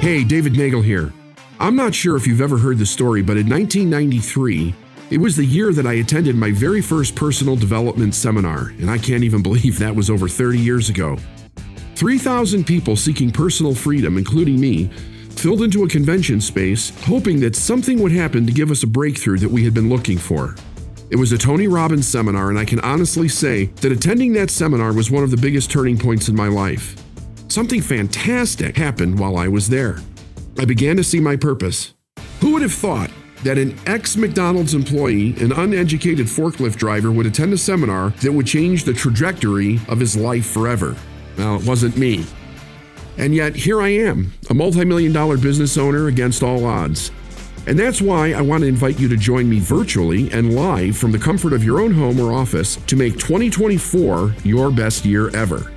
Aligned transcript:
Hey, 0.00 0.24
David 0.24 0.54
Neagle 0.54 0.80
here. 0.80 1.12
I'm 1.58 1.76
not 1.76 1.94
sure 1.94 2.16
if 2.16 2.26
you've 2.26 2.40
ever 2.40 2.56
heard 2.56 2.78
the 2.78 2.86
story, 2.86 3.20
but 3.20 3.36
in 3.36 3.46
1993, 3.46 4.74
it 5.10 5.18
was 5.18 5.36
the 5.36 5.44
year 5.44 5.74
that 5.74 5.86
I 5.86 5.92
attended 5.92 6.36
my 6.36 6.52
very 6.52 6.80
first 6.80 7.14
personal 7.14 7.54
development 7.54 8.14
seminar, 8.14 8.68
and 8.78 8.90
I 8.90 8.96
can't 8.96 9.24
even 9.24 9.42
believe 9.48 9.78
that 9.78 9.94
was 9.94 10.08
over 10.08 10.26
30 10.26 10.58
years 10.58 10.88
ago. 10.88 11.18
3,000 11.96 12.64
people 12.64 12.96
seeking 12.96 13.30
personal 13.30 13.74
freedom, 13.74 14.16
including 14.16 14.58
me, 14.58 14.86
filled 15.32 15.60
into 15.60 15.84
a 15.84 15.88
convention 15.88 16.40
space, 16.40 16.98
hoping 17.04 17.38
that 17.40 17.54
something 17.54 18.02
would 18.02 18.12
happen 18.12 18.46
to 18.46 18.52
give 18.54 18.70
us 18.70 18.82
a 18.82 18.86
breakthrough 18.86 19.36
that 19.36 19.50
we 19.50 19.64
had 19.64 19.74
been 19.74 19.90
looking 19.90 20.16
for. 20.16 20.56
It 21.10 21.16
was 21.16 21.32
a 21.32 21.38
Tony 21.38 21.68
Robbins 21.68 22.08
seminar, 22.08 22.48
and 22.48 22.58
I 22.58 22.64
can 22.64 22.80
honestly 22.80 23.28
say 23.28 23.66
that 23.66 23.92
attending 23.92 24.32
that 24.32 24.48
seminar 24.48 24.94
was 24.94 25.10
one 25.10 25.24
of 25.24 25.30
the 25.30 25.36
biggest 25.36 25.70
turning 25.70 25.98
points 25.98 26.30
in 26.30 26.34
my 26.34 26.48
life. 26.48 26.96
Something 27.50 27.82
fantastic 27.82 28.76
happened 28.76 29.18
while 29.18 29.36
I 29.36 29.48
was 29.48 29.68
there. 29.68 29.98
I 30.56 30.64
began 30.64 30.96
to 30.98 31.02
see 31.02 31.18
my 31.18 31.34
purpose. 31.34 31.94
Who 32.40 32.52
would 32.52 32.62
have 32.62 32.72
thought 32.72 33.10
that 33.42 33.58
an 33.58 33.76
ex 33.86 34.16
McDonald's 34.16 34.72
employee, 34.72 35.34
an 35.40 35.50
uneducated 35.50 36.26
forklift 36.26 36.76
driver, 36.76 37.10
would 37.10 37.26
attend 37.26 37.52
a 37.52 37.58
seminar 37.58 38.10
that 38.22 38.32
would 38.32 38.46
change 38.46 38.84
the 38.84 38.92
trajectory 38.92 39.80
of 39.88 39.98
his 39.98 40.16
life 40.16 40.46
forever? 40.46 40.94
Well, 41.36 41.56
it 41.56 41.66
wasn't 41.66 41.96
me. 41.96 42.24
And 43.18 43.34
yet, 43.34 43.56
here 43.56 43.82
I 43.82 43.88
am, 43.88 44.32
a 44.48 44.54
multi 44.54 44.84
million 44.84 45.12
dollar 45.12 45.36
business 45.36 45.76
owner 45.76 46.06
against 46.06 46.44
all 46.44 46.64
odds. 46.64 47.10
And 47.66 47.76
that's 47.76 48.00
why 48.00 48.32
I 48.32 48.42
want 48.42 48.62
to 48.62 48.68
invite 48.68 49.00
you 49.00 49.08
to 49.08 49.16
join 49.16 49.50
me 49.50 49.58
virtually 49.58 50.30
and 50.30 50.54
live 50.54 50.96
from 50.96 51.10
the 51.10 51.18
comfort 51.18 51.52
of 51.52 51.64
your 51.64 51.80
own 51.80 51.94
home 51.94 52.20
or 52.20 52.32
office 52.32 52.76
to 52.76 52.94
make 52.94 53.14
2024 53.14 54.36
your 54.44 54.70
best 54.70 55.04
year 55.04 55.34
ever. 55.34 55.72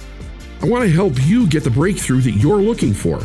I 0.64 0.66
want 0.66 0.86
to 0.86 0.90
help 0.90 1.22
you 1.26 1.46
get 1.46 1.66
the 1.66 1.70
breakthrough 1.70 2.22
that 2.22 2.36
you're 2.36 2.62
looking 2.62 2.94
for. 2.94 3.22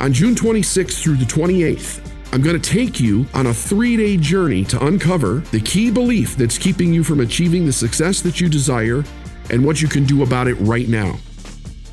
On 0.00 0.14
June 0.14 0.34
26th 0.34 1.02
through 1.02 1.16
the 1.16 1.26
28th, 1.26 2.00
I'm 2.32 2.40
going 2.40 2.58
to 2.58 2.70
take 2.70 2.98
you 2.98 3.26
on 3.34 3.48
a 3.48 3.52
three 3.52 3.98
day 3.98 4.16
journey 4.16 4.64
to 4.64 4.86
uncover 4.86 5.40
the 5.50 5.60
key 5.60 5.90
belief 5.90 6.36
that's 6.36 6.56
keeping 6.56 6.90
you 6.90 7.04
from 7.04 7.20
achieving 7.20 7.66
the 7.66 7.72
success 7.72 8.22
that 8.22 8.40
you 8.40 8.48
desire 8.48 9.04
and 9.50 9.62
what 9.62 9.82
you 9.82 9.88
can 9.88 10.06
do 10.06 10.22
about 10.22 10.48
it 10.48 10.54
right 10.54 10.88
now. 10.88 11.18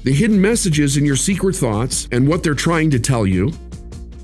The 0.04 0.14
hidden 0.14 0.40
messages 0.40 0.96
in 0.96 1.04
your 1.04 1.18
secret 1.18 1.58
thoughts 1.58 2.08
and 2.14 2.26
what 2.26 2.42
they're 2.42 2.54
trying 2.54 2.90
to 2.92 3.00
tell 3.00 3.28
you. 3.28 3.52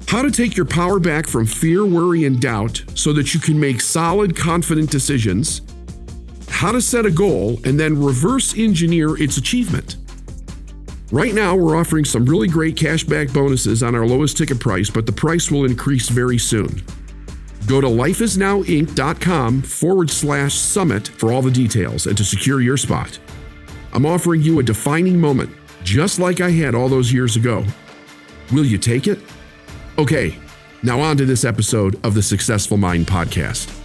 How 0.07 0.21
to 0.21 0.31
take 0.31 0.55
your 0.55 0.65
power 0.65 1.01
back 1.01 1.27
from 1.27 1.45
fear, 1.45 1.85
worry, 1.85 2.23
and 2.23 2.39
doubt 2.39 2.81
so 2.95 3.11
that 3.13 3.33
you 3.33 3.41
can 3.41 3.59
make 3.59 3.81
solid, 3.81 4.37
confident 4.37 4.91
decisions. 4.91 5.59
How 6.47 6.71
to 6.71 6.81
set 6.81 7.05
a 7.05 7.11
goal 7.11 7.59
and 7.65 7.77
then 7.77 8.01
reverse 8.01 8.57
engineer 8.57 9.21
its 9.21 9.35
achievement. 9.35 9.97
Right 11.11 11.33
now, 11.33 11.57
we're 11.57 11.75
offering 11.75 12.05
some 12.05 12.25
really 12.25 12.47
great 12.47 12.75
cashback 12.75 13.33
bonuses 13.33 13.83
on 13.83 13.95
our 13.95 14.05
lowest 14.05 14.37
ticket 14.37 14.61
price, 14.61 14.89
but 14.89 15.05
the 15.05 15.11
price 15.11 15.51
will 15.51 15.65
increase 15.65 16.07
very 16.07 16.37
soon. 16.37 16.81
Go 17.67 17.81
to 17.81 17.87
lifeisnowinc.com 17.87 19.61
forward 19.61 20.09
slash 20.09 20.53
summit 20.53 21.09
for 21.09 21.33
all 21.33 21.41
the 21.41 21.51
details 21.51 22.07
and 22.07 22.17
to 22.17 22.23
secure 22.23 22.61
your 22.61 22.77
spot. 22.77 23.19
I'm 23.93 24.05
offering 24.05 24.41
you 24.41 24.59
a 24.59 24.63
defining 24.63 25.19
moment, 25.19 25.49
just 25.83 26.17
like 26.17 26.39
I 26.39 26.49
had 26.49 26.75
all 26.75 26.87
those 26.87 27.11
years 27.11 27.35
ago. 27.35 27.65
Will 28.53 28.65
you 28.65 28.77
take 28.77 29.05
it? 29.07 29.19
Okay, 29.97 30.37
now 30.81 31.01
on 31.01 31.17
to 31.17 31.25
this 31.25 31.43
episode 31.43 31.99
of 32.05 32.13
the 32.13 32.23
Successful 32.23 32.77
Mind 32.77 33.05
Podcast. 33.05 33.80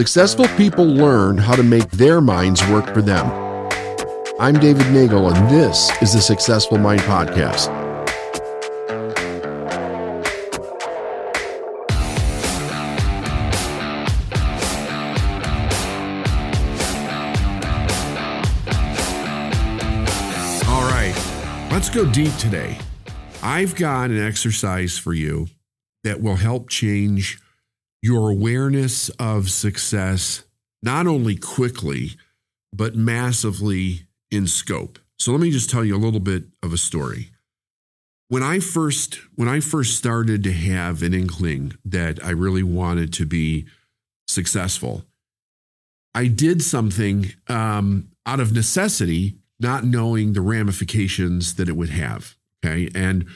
Successful 0.00 0.48
people 0.56 0.86
learn 0.86 1.36
how 1.36 1.54
to 1.54 1.62
make 1.62 1.90
their 1.90 2.22
minds 2.22 2.66
work 2.68 2.86
for 2.94 3.02
them. 3.02 3.26
I'm 4.40 4.58
David 4.58 4.86
Neagle, 4.86 5.28
and 5.28 5.50
this 5.50 5.90
is 6.00 6.14
the 6.14 6.22
Successful 6.22 6.78
Mind 6.78 7.02
Podcast. 7.02 7.68
All 20.66 20.88
right, 20.88 21.14
let's 21.70 21.90
go 21.90 22.10
deep 22.10 22.34
today. 22.36 22.78
I've 23.42 23.74
got 23.74 24.08
an 24.08 24.26
exercise 24.26 24.96
for 24.96 25.12
you 25.12 25.48
that 26.04 26.22
will 26.22 26.36
help 26.36 26.70
change 26.70 27.38
your 28.02 28.30
awareness 28.30 29.08
of 29.10 29.50
success, 29.50 30.44
not 30.82 31.06
only 31.06 31.36
quickly, 31.36 32.12
but 32.72 32.94
massively 32.94 34.06
in 34.30 34.46
scope. 34.46 34.98
So 35.18 35.32
let 35.32 35.40
me 35.40 35.50
just 35.50 35.68
tell 35.68 35.84
you 35.84 35.96
a 35.96 35.98
little 35.98 36.20
bit 36.20 36.44
of 36.62 36.72
a 36.72 36.78
story. 36.78 37.30
When 38.28 38.42
I 38.42 38.60
first 38.60 39.18
when 39.34 39.48
I 39.48 39.60
first 39.60 39.96
started 39.96 40.44
to 40.44 40.52
have 40.52 41.02
an 41.02 41.12
inkling 41.12 41.74
that 41.84 42.24
I 42.24 42.30
really 42.30 42.62
wanted 42.62 43.12
to 43.14 43.26
be 43.26 43.66
successful, 44.28 45.04
I 46.14 46.28
did 46.28 46.62
something 46.62 47.32
um, 47.48 48.08
out 48.24 48.40
of 48.40 48.52
necessity, 48.52 49.36
not 49.58 49.84
knowing 49.84 50.32
the 50.32 50.40
ramifications 50.40 51.56
that 51.56 51.68
it 51.68 51.76
would 51.76 51.90
have. 51.90 52.36
Okay. 52.64 52.90
And 52.94 53.26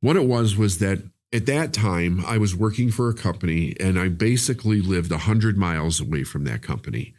what 0.00 0.16
it 0.16 0.24
was 0.24 0.56
was 0.56 0.78
that 0.78 0.98
at 1.32 1.46
that 1.46 1.72
time, 1.72 2.24
I 2.26 2.38
was 2.38 2.56
working 2.56 2.90
for 2.90 3.08
a 3.08 3.14
company 3.14 3.76
and 3.78 3.98
I 3.98 4.08
basically 4.08 4.80
lived 4.80 5.10
100 5.10 5.56
miles 5.56 6.00
away 6.00 6.24
from 6.24 6.44
that 6.44 6.62
company. 6.62 7.14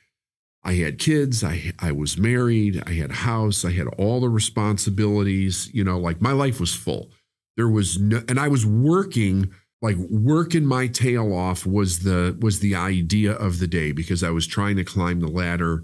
I 0.64 0.74
had 0.74 1.00
kids, 1.00 1.44
I, 1.44 1.74
I 1.80 1.92
was 1.92 2.18
married, 2.18 2.84
I 2.86 2.92
had 2.94 3.12
a 3.12 3.16
house, 3.16 3.66
I 3.66 3.72
had 3.72 3.88
all 3.98 4.20
the 4.20 4.30
responsibilities, 4.30 5.72
you 5.74 5.84
know, 5.84 5.98
like 5.98 6.22
my 6.22 6.34
life 6.34 6.60
was 6.60 6.76
full. 6.76 7.10
There 7.58 7.70
was 7.70 8.00
no, 8.00 8.22
and 8.28 8.40
I 8.40 8.48
was 8.48 8.66
working 8.66 9.52
like 9.82 9.98
working 9.98 10.66
my 10.66 10.86
tail 10.86 11.34
off 11.34 11.66
was 11.66 12.00
the 12.00 12.38
was 12.40 12.60
the 12.60 12.76
idea 12.76 13.32
of 13.32 13.58
the 13.58 13.68
day 13.68 13.92
because 13.92 14.24
I 14.24 14.30
was 14.30 14.46
trying 14.46 14.76
to 14.76 14.84
climb 14.84 15.20
the 15.20 15.28
ladder 15.28 15.84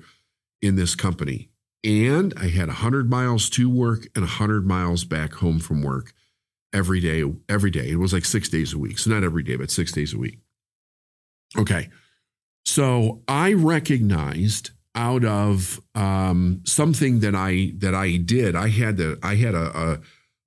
in 0.61 0.75
this 0.75 0.93
company. 0.93 1.49
And 1.83 2.33
I 2.37 2.49
had 2.49 2.67
100 2.67 3.09
miles 3.09 3.49
to 3.51 3.69
work 3.69 4.07
and 4.15 4.23
100 4.23 4.67
miles 4.67 5.03
back 5.03 5.33
home 5.35 5.59
from 5.59 5.81
work 5.81 6.13
every 6.73 6.99
day, 6.99 7.23
every 7.49 7.71
day. 7.71 7.89
It 7.89 7.99
was 7.99 8.13
like 8.13 8.25
six 8.25 8.49
days 8.49 8.73
a 8.73 8.77
week. 8.77 8.99
So 8.99 9.09
not 9.09 9.23
every 9.23 9.43
day, 9.43 9.55
but 9.55 9.71
six 9.71 9.91
days 9.91 10.13
a 10.13 10.17
week. 10.17 10.39
Okay. 11.57 11.89
So 12.65 13.21
I 13.27 13.53
recognized 13.53 14.71
out 14.93 15.23
of 15.23 15.79
um, 15.95 16.61
something 16.65 17.19
that 17.19 17.35
I 17.35 17.71
that 17.77 17.93
I 17.93 18.17
did, 18.17 18.55
I 18.55 18.69
had 18.69 18.97
to, 18.97 19.17
I 19.21 19.35
had 19.35 19.53
a, 19.53 19.99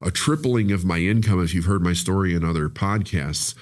a, 0.02 0.06
a 0.08 0.10
tripling 0.10 0.72
of 0.72 0.84
my 0.84 0.98
income. 0.98 1.42
If 1.42 1.54
you've 1.54 1.66
heard 1.66 1.82
my 1.82 1.92
story 1.92 2.34
in 2.34 2.44
other 2.44 2.68
podcasts, 2.68 3.54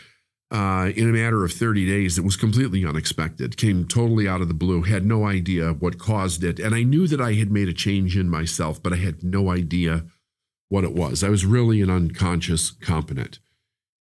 uh, 0.50 0.91
in 0.97 1.08
a 1.08 1.12
matter 1.12 1.44
of 1.44 1.52
30 1.52 1.86
days, 1.86 2.16
it 2.16 2.24
was 2.24 2.36
completely 2.36 2.86
unexpected. 2.86 3.58
Came 3.58 3.86
totally 3.86 4.26
out 4.26 4.41
of 4.41 4.48
the 4.48 4.54
blue. 4.54 4.82
Had 4.82 5.04
no 5.04 5.27
idea 5.27 5.74
what 5.74 5.98
caused 5.98 6.42
it, 6.42 6.59
and 6.59 6.74
I 6.74 6.83
knew 6.83 7.06
that 7.06 7.21
I 7.21 7.34
had 7.34 7.53
made 7.53 7.68
a 7.68 7.74
change 7.74 8.16
in 8.16 8.30
myself, 8.30 8.83
but 8.83 8.94
I 8.94 8.97
had 8.97 9.22
no 9.22 9.50
idea 9.50 10.06
what 10.68 10.84
it 10.84 10.92
was. 10.92 11.24
I 11.24 11.28
was 11.28 11.47
really 11.47 11.80
an 11.80 11.91
unconscious 11.91 12.70
competent. 12.70 13.38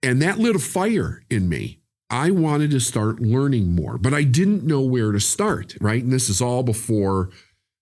And 0.02 0.20
that 0.22 0.38
lit 0.38 0.56
a 0.56 0.60
fire 0.60 1.22
in 1.30 1.48
me. 1.48 1.80
I 2.10 2.30
wanted 2.30 2.70
to 2.72 2.80
start 2.80 3.20
learning 3.20 3.74
more, 3.74 3.96
but 3.96 4.12
I 4.12 4.22
didn't 4.22 4.64
know 4.64 4.82
where 4.82 5.12
to 5.12 5.20
start, 5.20 5.76
right? 5.80 6.02
And 6.02 6.12
this 6.12 6.28
is 6.28 6.42
all 6.42 6.62
before 6.62 7.30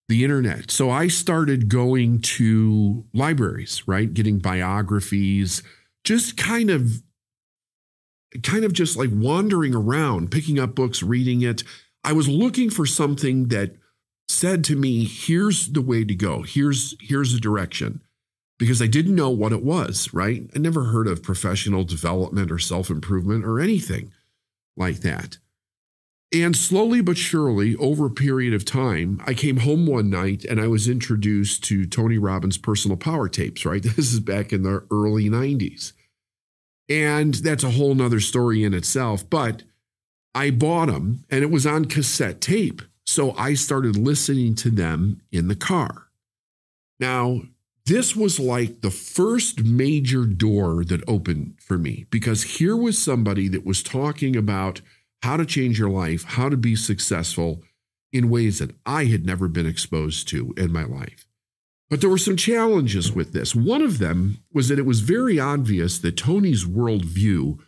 the 0.09 0.23
internet. 0.23 0.71
So 0.71 0.91
I 0.91 1.09
started 1.09 1.69
going 1.69 2.21
to 2.21 3.05
libraries, 3.13 3.83
right? 3.87 4.13
Getting 4.13 4.39
biographies, 4.39 5.63
just 6.05 6.37
kind 6.37 6.71
of 6.71 7.03
kind 8.43 8.65
of 8.65 8.73
just 8.73 8.97
like 8.97 9.11
wandering 9.13 9.75
around, 9.75 10.31
picking 10.31 10.59
up 10.59 10.75
books, 10.75 11.03
reading 11.03 11.43
it. 11.43 11.65
I 12.05 12.13
was 12.13 12.29
looking 12.29 12.71
for 12.71 12.87
something 12.87 13.49
that 13.49 13.75
said 14.29 14.63
to 14.65 14.77
me, 14.77 15.05
here's 15.05 15.67
the 15.69 15.83
way 15.83 16.05
to 16.05 16.15
go. 16.15 16.43
Here's 16.43 16.95
here's 17.01 17.33
the 17.33 17.41
direction 17.41 18.01
because 18.61 18.83
I 18.83 18.87
didn't 18.87 19.17
know 19.17 19.31
what 19.31 19.53
it 19.53 19.65
was, 19.65 20.13
right? 20.13 20.49
I 20.55 20.59
never 20.59 20.85
heard 20.85 21.09
of 21.09 21.23
professional 21.23 21.83
development 21.83 22.53
or 22.53 22.59
self 22.59 22.91
improvement 22.91 23.43
or 23.47 23.59
anything 23.59 24.13
like 24.77 25.01
that. 25.01 25.39
And 26.33 26.55
slowly 26.55 27.01
but 27.01 27.17
surely, 27.17 27.75
over 27.77 28.07
a 28.07 28.11
period 28.11 28.53
of 28.53 28.67
time, 28.67 29.21
I 29.27 29.33
came 29.33 29.57
home 29.57 29.87
one 29.87 30.11
night 30.11 30.45
and 30.45 30.61
I 30.61 30.69
was 30.69 30.89
introduced 30.89 31.65
to 31.65 31.87
Tony 31.87 32.19
Robbins' 32.19 32.59
personal 32.59 32.99
power 32.99 33.29
tapes, 33.29 33.65
right? 33.65 33.83
This 33.97 34.13
is 34.13 34.21
back 34.21 34.53
in 34.53 34.63
the 34.63 34.85
early 34.91 35.31
90s. 35.31 35.95
And 36.89 37.35
that's 37.35 37.65
a 37.65 37.71
whole 37.71 37.95
nother 37.95 38.21
story 38.21 38.63
in 38.63 38.75
itself. 38.75 39.29
But 39.29 39.63
I 40.35 40.51
bought 40.51 40.89
them 40.89 41.25
and 41.31 41.43
it 41.43 41.51
was 41.51 41.67
on 41.67 41.87
cassette 41.87 42.43
tape. 42.43 42.83
So 43.07 43.33
I 43.33 43.55
started 43.55 43.97
listening 43.97 44.55
to 44.57 44.71
them 44.71 45.23
in 45.33 45.49
the 45.49 45.57
car. 45.57 46.09
Now, 47.01 47.41
this 47.87 48.15
was 48.15 48.39
like 48.39 48.81
the 48.81 48.91
first 48.91 49.65
major 49.65 50.25
door 50.25 50.85
that 50.85 51.03
opened 51.09 51.55
for 51.61 51.79
me 51.79 52.07
because 52.11 52.43
here 52.43 52.77
was 52.77 52.99
somebody 52.99 53.49
that 53.49 53.67
was 53.67 53.83
talking 53.83 54.37
about 54.37 54.81
how 55.23 55.37
to 55.37 55.47
change 55.47 55.79
your 55.79 55.91
life, 55.91 56.25
how 56.25 56.49
to 56.49 56.57
be 56.57 56.77
successful 56.77 57.63
in 58.13 58.31
ways 58.31 58.59
that 58.59 58.75
I 58.87 59.05
had 59.05 59.25
never 59.25 59.49
been 59.49 59.67
exposed 59.67 60.29
to 60.29 60.53
in 60.57 60.73
my 60.73 60.85
life. 60.85 61.27
But 61.89 62.01
there 62.01 62.11
were 62.11 62.19
some 62.19 62.37
challenges 62.37 63.13
with 63.13 63.33
this. 63.33 63.55
One 63.55 63.83
of 63.83 63.99
them 63.99 64.39
was 64.53 64.69
that 64.69 64.79
it 64.79 64.87
was 64.87 65.01
very 65.01 65.41
obvious 65.41 65.99
that 65.99 66.17
Tony's 66.17 66.65
worldview 66.65 67.59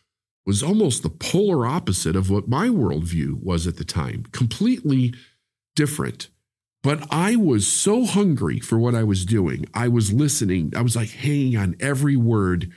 was 0.47 0.63
almost 0.63 1.03
the 1.03 1.11
polar 1.11 1.67
opposite 1.67 2.17
of 2.17 2.31
what 2.31 2.49
my 2.49 2.69
worldview 2.69 3.43
was 3.43 3.67
at 3.67 3.77
the 3.77 3.85
time, 3.85 4.25
completely 4.33 5.15
different. 5.75 6.29
But 6.83 7.07
I 7.11 7.37
was 7.37 7.67
so 7.67 8.05
hungry 8.05 8.59
for 8.59 8.79
what 8.79 8.95
I 8.95 9.05
was 9.05 9.25
doing. 9.25 9.67
I 9.73 9.89
was 9.89 10.13
listening. 10.13 10.73
I 10.77 10.83
was 10.83 10.97
like 10.97 11.11
hanging 11.11 11.57
on 11.57 11.77
every 11.79 12.17
word 12.17 12.73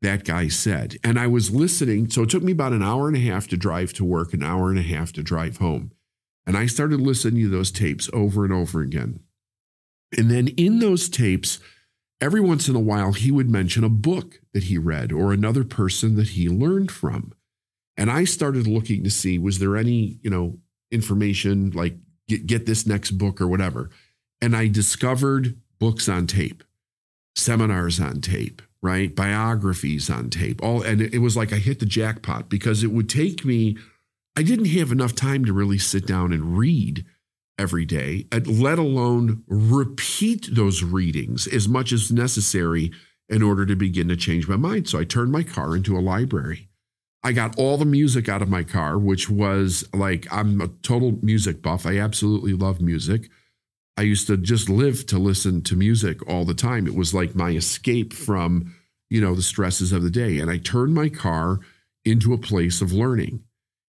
that 0.00 0.24
guy 0.24 0.46
said. 0.46 0.96
And 1.02 1.18
I 1.18 1.26
was 1.26 1.50
listening. 1.50 2.08
So 2.08 2.22
it 2.22 2.30
took 2.30 2.44
me 2.44 2.52
about 2.52 2.72
an 2.72 2.84
hour 2.84 3.08
and 3.08 3.16
a 3.16 3.20
half 3.20 3.48
to 3.48 3.56
drive 3.56 3.92
to 3.94 4.04
work, 4.04 4.32
an 4.32 4.44
hour 4.44 4.70
and 4.70 4.78
a 4.78 4.82
half 4.82 5.12
to 5.14 5.22
drive 5.22 5.56
home. 5.56 5.90
And 6.46 6.56
I 6.56 6.66
started 6.66 7.00
listening 7.00 7.42
to 7.42 7.48
those 7.48 7.72
tapes 7.72 8.08
over 8.12 8.44
and 8.44 8.52
over 8.52 8.80
again. 8.80 9.20
And 10.16 10.30
then 10.30 10.48
in 10.48 10.78
those 10.78 11.08
tapes, 11.08 11.58
every 12.20 12.40
once 12.40 12.68
in 12.68 12.76
a 12.76 12.80
while, 12.80 13.12
he 13.12 13.30
would 13.30 13.50
mention 13.50 13.84
a 13.84 13.90
book 13.90 14.40
that 14.54 14.64
he 14.64 14.78
read 14.78 15.12
or 15.12 15.32
another 15.32 15.64
person 15.64 16.16
that 16.16 16.30
he 16.30 16.48
learned 16.48 16.90
from. 16.90 17.32
And 17.96 18.10
I 18.10 18.24
started 18.24 18.66
looking 18.66 19.02
to 19.04 19.10
see 19.10 19.38
was 19.38 19.58
there 19.58 19.76
any, 19.76 20.20
you 20.22 20.30
know, 20.30 20.58
information 20.90 21.70
like 21.70 21.96
get, 22.28 22.46
get 22.46 22.66
this 22.66 22.86
next 22.86 23.12
book 23.12 23.40
or 23.40 23.48
whatever. 23.48 23.90
And 24.40 24.54
I 24.54 24.68
discovered 24.68 25.58
books 25.78 26.08
on 26.08 26.26
tape, 26.26 26.62
seminars 27.34 27.98
on 27.98 28.20
tape, 28.20 28.62
right? 28.82 29.14
Biographies 29.14 30.08
on 30.08 30.30
tape. 30.30 30.62
All 30.62 30.82
and 30.82 31.00
it 31.00 31.18
was 31.18 31.36
like 31.36 31.52
I 31.52 31.56
hit 31.56 31.80
the 31.80 31.86
jackpot 31.86 32.48
because 32.48 32.84
it 32.84 32.92
would 32.92 33.08
take 33.08 33.44
me 33.44 33.76
I 34.36 34.42
didn't 34.42 34.66
have 34.66 34.92
enough 34.92 35.16
time 35.16 35.44
to 35.46 35.52
really 35.52 35.78
sit 35.78 36.06
down 36.06 36.32
and 36.32 36.56
read 36.56 37.04
every 37.58 37.84
day, 37.84 38.26
let 38.46 38.78
alone 38.78 39.42
repeat 39.48 40.48
those 40.52 40.84
readings 40.84 41.48
as 41.48 41.68
much 41.68 41.90
as 41.90 42.12
necessary 42.12 42.92
in 43.28 43.42
order 43.42 43.66
to 43.66 43.74
begin 43.74 44.06
to 44.08 44.16
change 44.16 44.46
my 44.46 44.56
mind. 44.56 44.88
So 44.88 45.00
I 45.00 45.04
turned 45.04 45.32
my 45.32 45.42
car 45.42 45.74
into 45.74 45.98
a 45.98 46.00
library. 46.00 46.67
I 47.22 47.32
got 47.32 47.58
all 47.58 47.76
the 47.76 47.84
music 47.84 48.28
out 48.28 48.42
of 48.42 48.48
my 48.48 48.62
car, 48.62 48.98
which 48.98 49.28
was 49.28 49.88
like 49.92 50.26
I'm 50.30 50.60
a 50.60 50.68
total 50.68 51.18
music 51.22 51.62
buff. 51.62 51.84
I 51.86 51.98
absolutely 51.98 52.52
love 52.52 52.80
music. 52.80 53.28
I 53.96 54.02
used 54.02 54.28
to 54.28 54.36
just 54.36 54.68
live 54.68 55.06
to 55.06 55.18
listen 55.18 55.62
to 55.62 55.74
music 55.74 56.26
all 56.28 56.44
the 56.44 56.54
time. 56.54 56.86
It 56.86 56.94
was 56.94 57.12
like 57.12 57.34
my 57.34 57.50
escape 57.50 58.12
from, 58.12 58.72
you 59.10 59.20
know, 59.20 59.34
the 59.34 59.42
stresses 59.42 59.90
of 59.92 60.04
the 60.04 60.10
day. 60.10 60.38
And 60.38 60.48
I 60.48 60.58
turned 60.58 60.94
my 60.94 61.08
car 61.08 61.58
into 62.04 62.32
a 62.32 62.38
place 62.38 62.80
of 62.80 62.92
learning. 62.92 63.42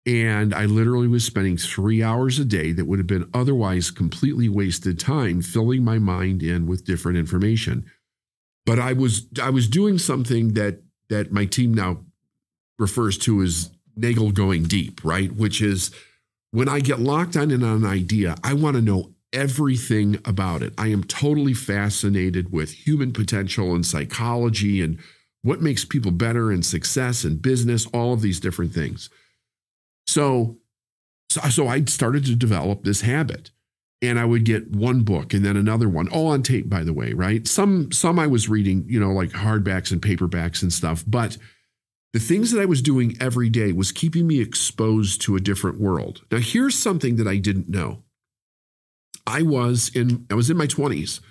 And 0.08 0.56
I 0.56 0.66
literally 0.66 1.08
was 1.08 1.24
spending 1.24 1.58
three 1.58 2.02
hours 2.02 2.40
a 2.40 2.46
day 2.46 2.72
that 2.72 2.86
would 2.86 2.98
have 2.98 3.06
been 3.06 3.30
otherwise 3.36 3.92
completely 3.92 4.50
wasted 4.50 5.00
time 5.00 5.44
filling 5.44 5.84
my 5.84 6.00
mind 6.00 6.42
in 6.42 6.66
with 6.66 6.86
different 6.86 7.20
information. 7.20 7.86
But 8.66 8.80
I 8.80 8.94
was 8.94 9.28
I 9.40 9.52
was 9.52 9.68
doing 9.68 10.00
something 10.00 10.54
that 10.56 10.82
that 11.10 11.32
my 11.32 11.46
team 11.46 11.76
now 11.76 12.00
refers 12.82 13.18
to 13.20 13.42
as 13.42 13.70
Neagle 13.96 14.34
going 14.34 14.64
deep, 14.64 15.02
right? 15.04 15.32
Which 15.32 15.62
is 15.62 15.92
when 16.52 16.68
I 16.68 16.80
get 16.80 17.00
locked 17.00 17.38
on 17.38 17.52
in 17.52 17.64
on 17.64 17.84
an 17.84 17.86
idea, 17.86 18.36
I 18.44 18.54
want 18.54 18.76
to 18.76 18.82
know 18.82 19.14
everything 19.34 20.20
about 20.26 20.62
it. 20.62 20.74
I 20.78 20.88
am 20.88 21.04
totally 21.04 21.54
fascinated 21.54 22.52
with 22.52 22.72
human 22.72 23.14
potential 23.14 23.74
and 23.74 23.86
psychology 23.86 24.82
and 24.82 25.00
what 25.42 25.62
makes 25.62 25.86
people 25.86 26.12
better 26.12 26.52
in 26.52 26.64
success 26.64 27.24
and 27.24 27.42
business, 27.42 27.86
all 27.88 28.14
of 28.14 28.22
these 28.22 28.40
different 28.40 28.74
things. 28.74 29.10
So, 30.08 30.58
so, 31.30 31.42
so 31.50 31.68
I 31.68 31.84
started 31.86 32.26
to 32.26 32.36
develop 32.36 32.84
this 32.84 33.02
habit. 33.02 33.52
And 34.04 34.18
I 34.18 34.26
would 34.26 34.46
get 34.46 34.72
one 34.72 35.04
book 35.04 35.32
and 35.32 35.46
then 35.46 35.56
another 35.56 35.88
one, 35.88 36.08
all 36.08 36.30
on 36.30 36.42
tape, 36.42 36.68
by 36.68 36.84
the 36.84 36.92
way, 36.92 37.14
right? 37.14 37.48
Some 37.48 37.92
some 37.92 38.18
I 38.18 38.26
was 38.26 38.50
reading, 38.50 38.84
you 38.88 39.00
know, 39.00 39.12
like 39.12 39.30
hardbacks 39.30 39.92
and 39.92 40.02
paperbacks 40.02 40.64
and 40.64 40.74
stuff. 40.74 41.04
But 41.06 41.38
the 42.14 42.20
things 42.20 42.52
that 42.52 42.62
I 42.62 42.66
was 42.66 42.82
doing 42.82 43.18
every 43.20 43.50
day 43.50 43.72
was 43.72 43.92
keeping 43.92 44.28
me 44.28 44.42
exposed 44.42 45.22
to 45.22 45.36
a 45.36 45.40
different 45.40 45.80
world. 45.80 46.22
Now, 46.32 46.40
here's 46.40 46.78
something 46.78 47.16
that 47.16 47.28
I 47.28 47.38
didn't 47.38 47.70
know. 47.70 48.04
I 49.26 49.44
was 49.44 49.92
in 49.96 50.26
I 50.30 50.34
was 50.34 50.50
in 50.50 50.58
my 50.58 50.68
20s 50.68 51.22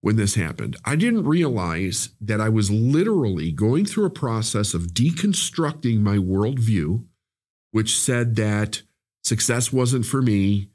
when 0.00 0.16
this 0.16 0.34
happened. 0.34 0.76
I 0.84 0.96
didn't 0.96 1.24
realize 1.24 2.10
that 2.20 2.40
I 2.40 2.48
was 2.48 2.70
literally 2.70 3.52
going 3.52 3.84
through 3.84 4.06
a 4.06 4.10
process 4.10 4.74
of 4.74 4.88
deconstructing 4.88 6.00
my 6.00 6.16
worldview 6.16 7.04
which 7.76 7.98
said 7.98 8.36
that 8.36 8.80
success 9.22 9.70
wasn't 9.70 10.06
for 10.06 10.22
me, 10.22 10.70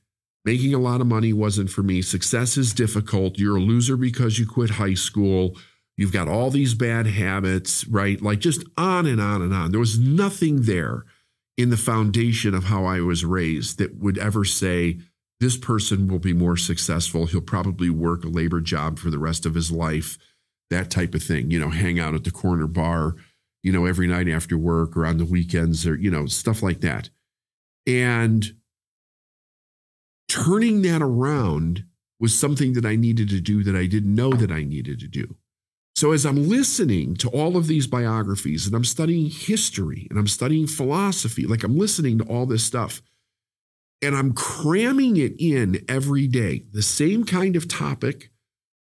making 0.45 0.71
a 0.71 0.77
lot 0.77 1.01
of 1.01 1.07
money 1.07 1.33
wasn't 1.33 1.67
for 1.67 1.81
me, 1.81 1.99
success 1.99 2.57
is 2.57 2.73
difficult, 2.73 3.39
you're 3.39 3.57
a 3.57 3.59
loser 3.59 3.97
because 3.97 4.37
you 4.37 4.45
quit 4.45 4.69
high 4.69 4.93
school, 4.93 5.57
you've 5.97 6.13
got 6.13 6.27
all 6.27 6.49
these 6.49 6.73
bad 6.73 7.07
habits, 7.07 7.87
right? 7.87 8.21
Like 8.21 8.39
just 8.39 8.63
on 8.77 9.05
and 9.05 9.21
on 9.21 9.41
and 9.41 9.53
on. 9.53 9.71
There 9.71 9.79
was 9.79 9.99
nothing 9.99 10.63
there 10.63 11.05
in 11.57 11.69
the 11.69 11.77
foundation 11.77 12.53
of 12.53 12.65
how 12.65 12.85
I 12.85 13.01
was 13.01 13.25
raised 13.25 13.77
that 13.77 13.97
would 13.97 14.17
ever 14.17 14.43
say, 14.45 14.99
this 15.39 15.57
person 15.57 16.07
will 16.07 16.19
be 16.19 16.33
more 16.33 16.55
successful. 16.55 17.25
He'll 17.25 17.41
probably 17.41 17.89
work 17.89 18.23
a 18.23 18.29
labor 18.29 18.61
job 18.61 18.99
for 18.99 19.09
the 19.09 19.19
rest 19.19 19.45
of 19.45 19.55
his 19.55 19.71
life, 19.71 20.17
that 20.69 20.91
type 20.91 21.15
of 21.15 21.23
thing, 21.23 21.49
you 21.49 21.59
know, 21.59 21.69
hang 21.69 21.99
out 21.99 22.13
at 22.13 22.23
the 22.23 22.31
corner 22.31 22.67
bar 22.67 23.15
you 23.63 23.71
know, 23.71 23.85
every 23.85 24.07
night 24.07 24.27
after 24.27 24.57
work 24.57 24.97
or 24.97 25.05
on 25.05 25.17
the 25.17 25.25
weekends 25.25 25.85
or, 25.85 25.95
you 25.95 26.09
know, 26.09 26.25
stuff 26.25 26.63
like 26.63 26.81
that. 26.81 27.09
And 27.85 28.53
turning 30.27 30.81
that 30.83 31.01
around 31.01 31.85
was 32.19 32.37
something 32.37 32.73
that 32.73 32.85
I 32.85 32.95
needed 32.95 33.29
to 33.29 33.41
do 33.41 33.63
that 33.63 33.75
I 33.75 33.85
didn't 33.85 34.15
know 34.15 34.31
that 34.31 34.51
I 34.51 34.63
needed 34.63 34.99
to 34.99 35.07
do. 35.07 35.35
So 36.01 36.13
as 36.13 36.25
I'm 36.25 36.49
listening 36.49 37.15
to 37.17 37.29
all 37.29 37.55
of 37.55 37.67
these 37.67 37.85
biographies 37.85 38.65
and 38.65 38.75
I'm 38.75 38.83
studying 38.83 39.29
history 39.29 40.07
and 40.09 40.17
I'm 40.17 40.25
studying 40.25 40.65
philosophy, 40.65 41.45
like 41.45 41.63
I'm 41.63 41.77
listening 41.77 42.17
to 42.17 42.23
all 42.23 42.47
this 42.47 42.63
stuff 42.63 43.03
and 44.01 44.15
I'm 44.15 44.33
cramming 44.33 45.17
it 45.17 45.35
in 45.37 45.85
every 45.87 46.25
day, 46.25 46.63
the 46.71 46.81
same 46.81 47.23
kind 47.23 47.55
of 47.55 47.67
topic 47.67 48.31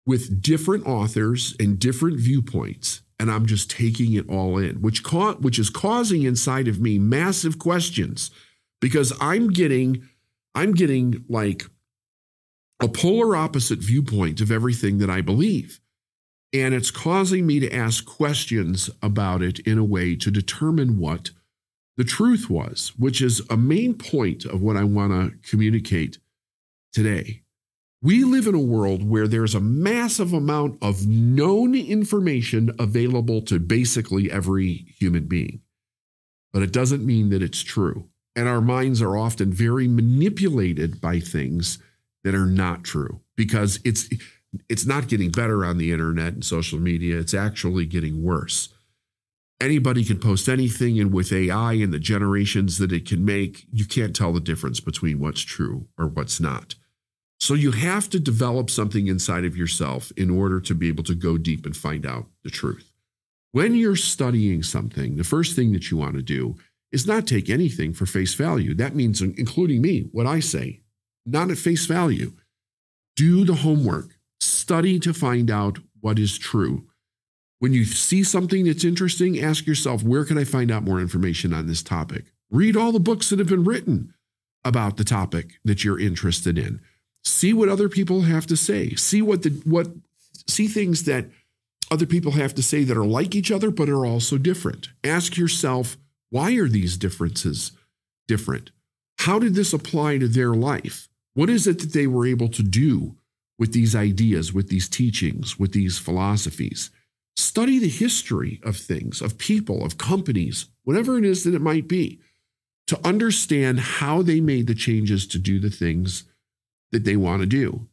with 0.04 0.42
different 0.42 0.84
authors 0.84 1.54
and 1.60 1.78
different 1.78 2.18
viewpoints 2.18 3.02
and 3.20 3.30
I'm 3.30 3.46
just 3.46 3.70
taking 3.70 4.14
it 4.14 4.28
all 4.28 4.58
in, 4.58 4.82
which 4.82 5.04
ca- 5.04 5.34
which 5.34 5.60
is 5.60 5.70
causing 5.70 6.24
inside 6.24 6.66
of 6.66 6.80
me 6.80 6.98
massive 6.98 7.60
questions 7.60 8.32
because 8.80 9.12
I'm 9.20 9.50
getting 9.50 10.08
I'm 10.56 10.74
getting 10.74 11.24
like 11.28 11.66
a 12.82 12.88
polar 12.88 13.36
opposite 13.36 13.78
viewpoint 13.78 14.40
of 14.40 14.50
everything 14.50 14.98
that 14.98 15.08
I 15.08 15.20
believe. 15.20 15.80
And 16.58 16.74
it's 16.74 16.90
causing 16.90 17.46
me 17.46 17.60
to 17.60 17.74
ask 17.74 18.06
questions 18.06 18.88
about 19.02 19.42
it 19.42 19.58
in 19.60 19.76
a 19.76 19.84
way 19.84 20.16
to 20.16 20.30
determine 20.30 20.98
what 20.98 21.30
the 21.98 22.04
truth 22.04 22.48
was, 22.48 22.92
which 22.96 23.20
is 23.20 23.42
a 23.50 23.58
main 23.58 23.92
point 23.92 24.46
of 24.46 24.62
what 24.62 24.76
I 24.76 24.84
want 24.84 25.12
to 25.12 25.48
communicate 25.50 26.18
today. 26.94 27.42
We 28.00 28.24
live 28.24 28.46
in 28.46 28.54
a 28.54 28.58
world 28.58 29.06
where 29.06 29.28
there's 29.28 29.54
a 29.54 29.60
massive 29.60 30.32
amount 30.32 30.78
of 30.80 31.06
known 31.06 31.74
information 31.74 32.74
available 32.78 33.42
to 33.42 33.58
basically 33.58 34.30
every 34.30 34.86
human 34.98 35.26
being. 35.26 35.60
But 36.54 36.62
it 36.62 36.72
doesn't 36.72 37.04
mean 37.04 37.28
that 37.30 37.42
it's 37.42 37.62
true. 37.62 38.08
And 38.34 38.48
our 38.48 38.62
minds 38.62 39.02
are 39.02 39.16
often 39.16 39.52
very 39.52 39.88
manipulated 39.88 41.02
by 41.02 41.20
things 41.20 41.78
that 42.24 42.34
are 42.34 42.46
not 42.46 42.82
true 42.82 43.20
because 43.36 43.78
it's 43.84 44.08
it's 44.68 44.86
not 44.86 45.08
getting 45.08 45.30
better 45.30 45.64
on 45.64 45.78
the 45.78 45.92
internet 45.92 46.34
and 46.34 46.44
social 46.44 46.78
media. 46.78 47.18
It's 47.18 47.34
actually 47.34 47.86
getting 47.86 48.22
worse. 48.22 48.68
Anybody 49.60 50.04
can 50.04 50.18
post 50.18 50.48
anything, 50.48 51.00
and 51.00 51.12
with 51.12 51.32
AI 51.32 51.74
and 51.74 51.92
the 51.92 51.98
generations 51.98 52.76
that 52.78 52.92
it 52.92 53.06
can 53.06 53.24
make, 53.24 53.66
you 53.72 53.86
can't 53.86 54.14
tell 54.14 54.32
the 54.32 54.40
difference 54.40 54.80
between 54.80 55.18
what's 55.18 55.40
true 55.40 55.88
or 55.96 56.06
what's 56.06 56.40
not. 56.40 56.74
So 57.38 57.54
you 57.54 57.70
have 57.72 58.08
to 58.10 58.20
develop 58.20 58.70
something 58.70 59.06
inside 59.06 59.44
of 59.44 59.56
yourself 59.56 60.12
in 60.16 60.30
order 60.30 60.60
to 60.60 60.74
be 60.74 60.88
able 60.88 61.04
to 61.04 61.14
go 61.14 61.38
deep 61.38 61.64
and 61.64 61.76
find 61.76 62.06
out 62.06 62.26
the 62.44 62.50
truth. 62.50 62.92
When 63.52 63.74
you're 63.74 63.96
studying 63.96 64.62
something, 64.62 65.16
the 65.16 65.24
first 65.24 65.56
thing 65.56 65.72
that 65.72 65.90
you 65.90 65.96
want 65.96 66.16
to 66.16 66.22
do 66.22 66.56
is 66.92 67.06
not 67.06 67.26
take 67.26 67.48
anything 67.48 67.92
for 67.92 68.06
face 68.06 68.34
value. 68.34 68.74
That 68.74 68.94
means, 68.94 69.20
including 69.22 69.80
me, 69.80 70.08
what 70.12 70.26
I 70.26 70.40
say, 70.40 70.80
not 71.24 71.50
at 71.50 71.58
face 71.58 71.86
value. 71.86 72.32
Do 73.16 73.44
the 73.44 73.54
homework, 73.54 74.15
study 74.66 74.98
to 74.98 75.14
find 75.14 75.48
out 75.48 75.78
what 76.00 76.18
is 76.18 76.36
true. 76.36 76.88
When 77.60 77.72
you 77.72 77.84
see 77.84 78.24
something 78.24 78.64
that's 78.64 78.82
interesting, 78.82 79.40
ask 79.40 79.64
yourself, 79.64 80.02
where 80.02 80.24
can 80.24 80.36
I 80.36 80.42
find 80.42 80.72
out 80.72 80.82
more 80.82 81.00
information 81.00 81.54
on 81.54 81.68
this 81.68 81.84
topic? 81.84 82.24
Read 82.50 82.76
all 82.76 82.90
the 82.90 82.98
books 82.98 83.30
that 83.30 83.38
have 83.38 83.46
been 83.46 83.62
written 83.62 84.12
about 84.64 84.96
the 84.96 85.04
topic 85.04 85.60
that 85.64 85.84
you're 85.84 86.00
interested 86.00 86.58
in. 86.58 86.80
See 87.22 87.52
what 87.52 87.68
other 87.68 87.88
people 87.88 88.22
have 88.22 88.44
to 88.48 88.56
say. 88.56 88.96
See 88.96 89.22
what 89.22 89.44
the 89.44 89.50
what 89.64 89.86
see 90.48 90.66
things 90.66 91.04
that 91.04 91.26
other 91.88 92.06
people 92.06 92.32
have 92.32 92.52
to 92.56 92.62
say 92.62 92.82
that 92.82 92.96
are 92.96 93.06
like 93.06 93.36
each 93.36 93.52
other 93.52 93.70
but 93.70 93.88
are 93.88 94.04
also 94.04 94.36
different. 94.36 94.88
Ask 95.04 95.36
yourself, 95.36 95.96
why 96.30 96.56
are 96.56 96.68
these 96.68 96.96
differences 96.96 97.70
different? 98.26 98.72
How 99.20 99.38
did 99.38 99.54
this 99.54 99.72
apply 99.72 100.18
to 100.18 100.26
their 100.26 100.54
life? 100.54 101.08
What 101.34 101.50
is 101.50 101.68
it 101.68 101.78
that 101.78 101.92
they 101.92 102.08
were 102.08 102.26
able 102.26 102.48
to 102.48 102.64
do 102.64 103.16
with 103.58 103.72
these 103.72 103.96
ideas, 103.96 104.52
with 104.52 104.68
these 104.68 104.88
teachings, 104.88 105.58
with 105.58 105.72
these 105.72 105.98
philosophies? 105.98 106.90
Study 107.36 107.78
the 107.78 107.88
history 107.88 108.60
of 108.62 108.76
things, 108.76 109.20
of 109.20 109.38
people, 109.38 109.84
of 109.84 109.98
companies, 109.98 110.66
whatever 110.84 111.18
it 111.18 111.24
is 111.24 111.44
that 111.44 111.54
it 111.54 111.60
might 111.60 111.86
be, 111.86 112.20
to 112.86 113.06
understand 113.06 113.80
how 113.80 114.22
they 114.22 114.40
made 114.40 114.66
the 114.66 114.74
changes 114.74 115.26
to 115.26 115.38
do 115.38 115.58
the 115.58 115.70
things 115.70 116.24
that 116.92 117.04
they 117.04 117.16
want 117.16 117.40
to 117.40 117.46
do. 117.46 117.86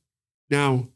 Now, 0.49 0.87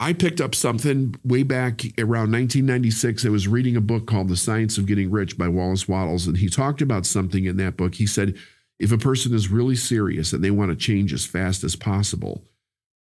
I 0.00 0.12
picked 0.12 0.40
up 0.40 0.54
something 0.54 1.14
way 1.24 1.44
back 1.44 1.82
around 1.98 2.32
1996. 2.32 3.24
I 3.24 3.28
was 3.30 3.48
reading 3.48 3.76
a 3.76 3.80
book 3.80 4.06
called 4.06 4.28
The 4.28 4.36
Science 4.36 4.76
of 4.76 4.86
Getting 4.86 5.10
Rich 5.10 5.38
by 5.38 5.48
Wallace 5.48 5.88
Wattles, 5.88 6.26
and 6.26 6.36
he 6.36 6.48
talked 6.48 6.82
about 6.82 7.06
something 7.06 7.44
in 7.44 7.56
that 7.58 7.76
book. 7.76 7.94
He 7.94 8.06
said, 8.06 8.36
if 8.78 8.92
a 8.92 8.98
person 8.98 9.32
is 9.32 9.48
really 9.48 9.76
serious 9.76 10.32
and 10.32 10.42
they 10.42 10.50
want 10.50 10.70
to 10.70 10.76
change 10.76 11.12
as 11.12 11.24
fast 11.24 11.64
as 11.64 11.76
possible, 11.76 12.44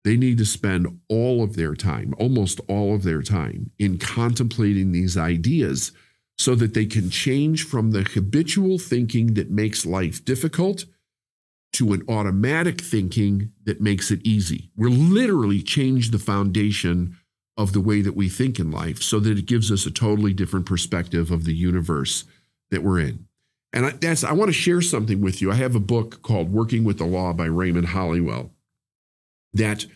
they 0.04 0.16
need 0.16 0.38
to 0.38 0.44
spend 0.44 1.00
all 1.08 1.42
of 1.42 1.56
their 1.56 1.74
time, 1.74 2.14
almost 2.18 2.60
all 2.68 2.94
of 2.94 3.02
their 3.02 3.22
time, 3.22 3.70
in 3.78 3.98
contemplating 3.98 4.92
these 4.92 5.16
ideas 5.16 5.92
so 6.38 6.54
that 6.54 6.72
they 6.72 6.86
can 6.86 7.10
change 7.10 7.64
from 7.64 7.90
the 7.90 8.02
habitual 8.02 8.78
thinking 8.78 9.34
that 9.34 9.50
makes 9.50 9.84
life 9.84 10.24
difficult 10.24 10.86
to 11.72 11.92
an 11.92 12.02
automatic 12.08 12.80
thinking 12.80 13.52
that 13.64 13.80
makes 13.80 14.10
it 14.10 14.20
easy. 14.24 14.70
We're 14.74 14.88
literally 14.88 15.62
changed 15.62 16.12
the 16.12 16.18
foundation 16.18 17.16
of 17.56 17.72
the 17.72 17.80
way 17.80 18.00
that 18.00 18.16
we 18.16 18.28
think 18.28 18.58
in 18.58 18.70
life 18.70 19.02
so 19.02 19.20
that 19.20 19.38
it 19.38 19.44
gives 19.44 19.70
us 19.70 19.84
a 19.84 19.90
totally 19.90 20.32
different 20.32 20.64
perspective 20.64 21.30
of 21.30 21.44
the 21.44 21.54
universe 21.54 22.24
that 22.70 22.82
we're 22.82 23.00
in. 23.00 23.26
And 23.72 23.86
I, 23.86 23.90
that's 23.90 24.24
I 24.24 24.32
want 24.32 24.48
to 24.48 24.54
share 24.54 24.80
something 24.80 25.20
with 25.20 25.42
you. 25.42 25.52
I 25.52 25.56
have 25.56 25.74
a 25.74 25.80
book 25.80 26.22
called 26.22 26.50
Working 26.50 26.84
with 26.84 26.98
the 26.98 27.04
Law 27.04 27.32
by 27.34 27.44
Raymond 27.44 27.88
Holliwell 27.88 28.50
that 29.52 29.86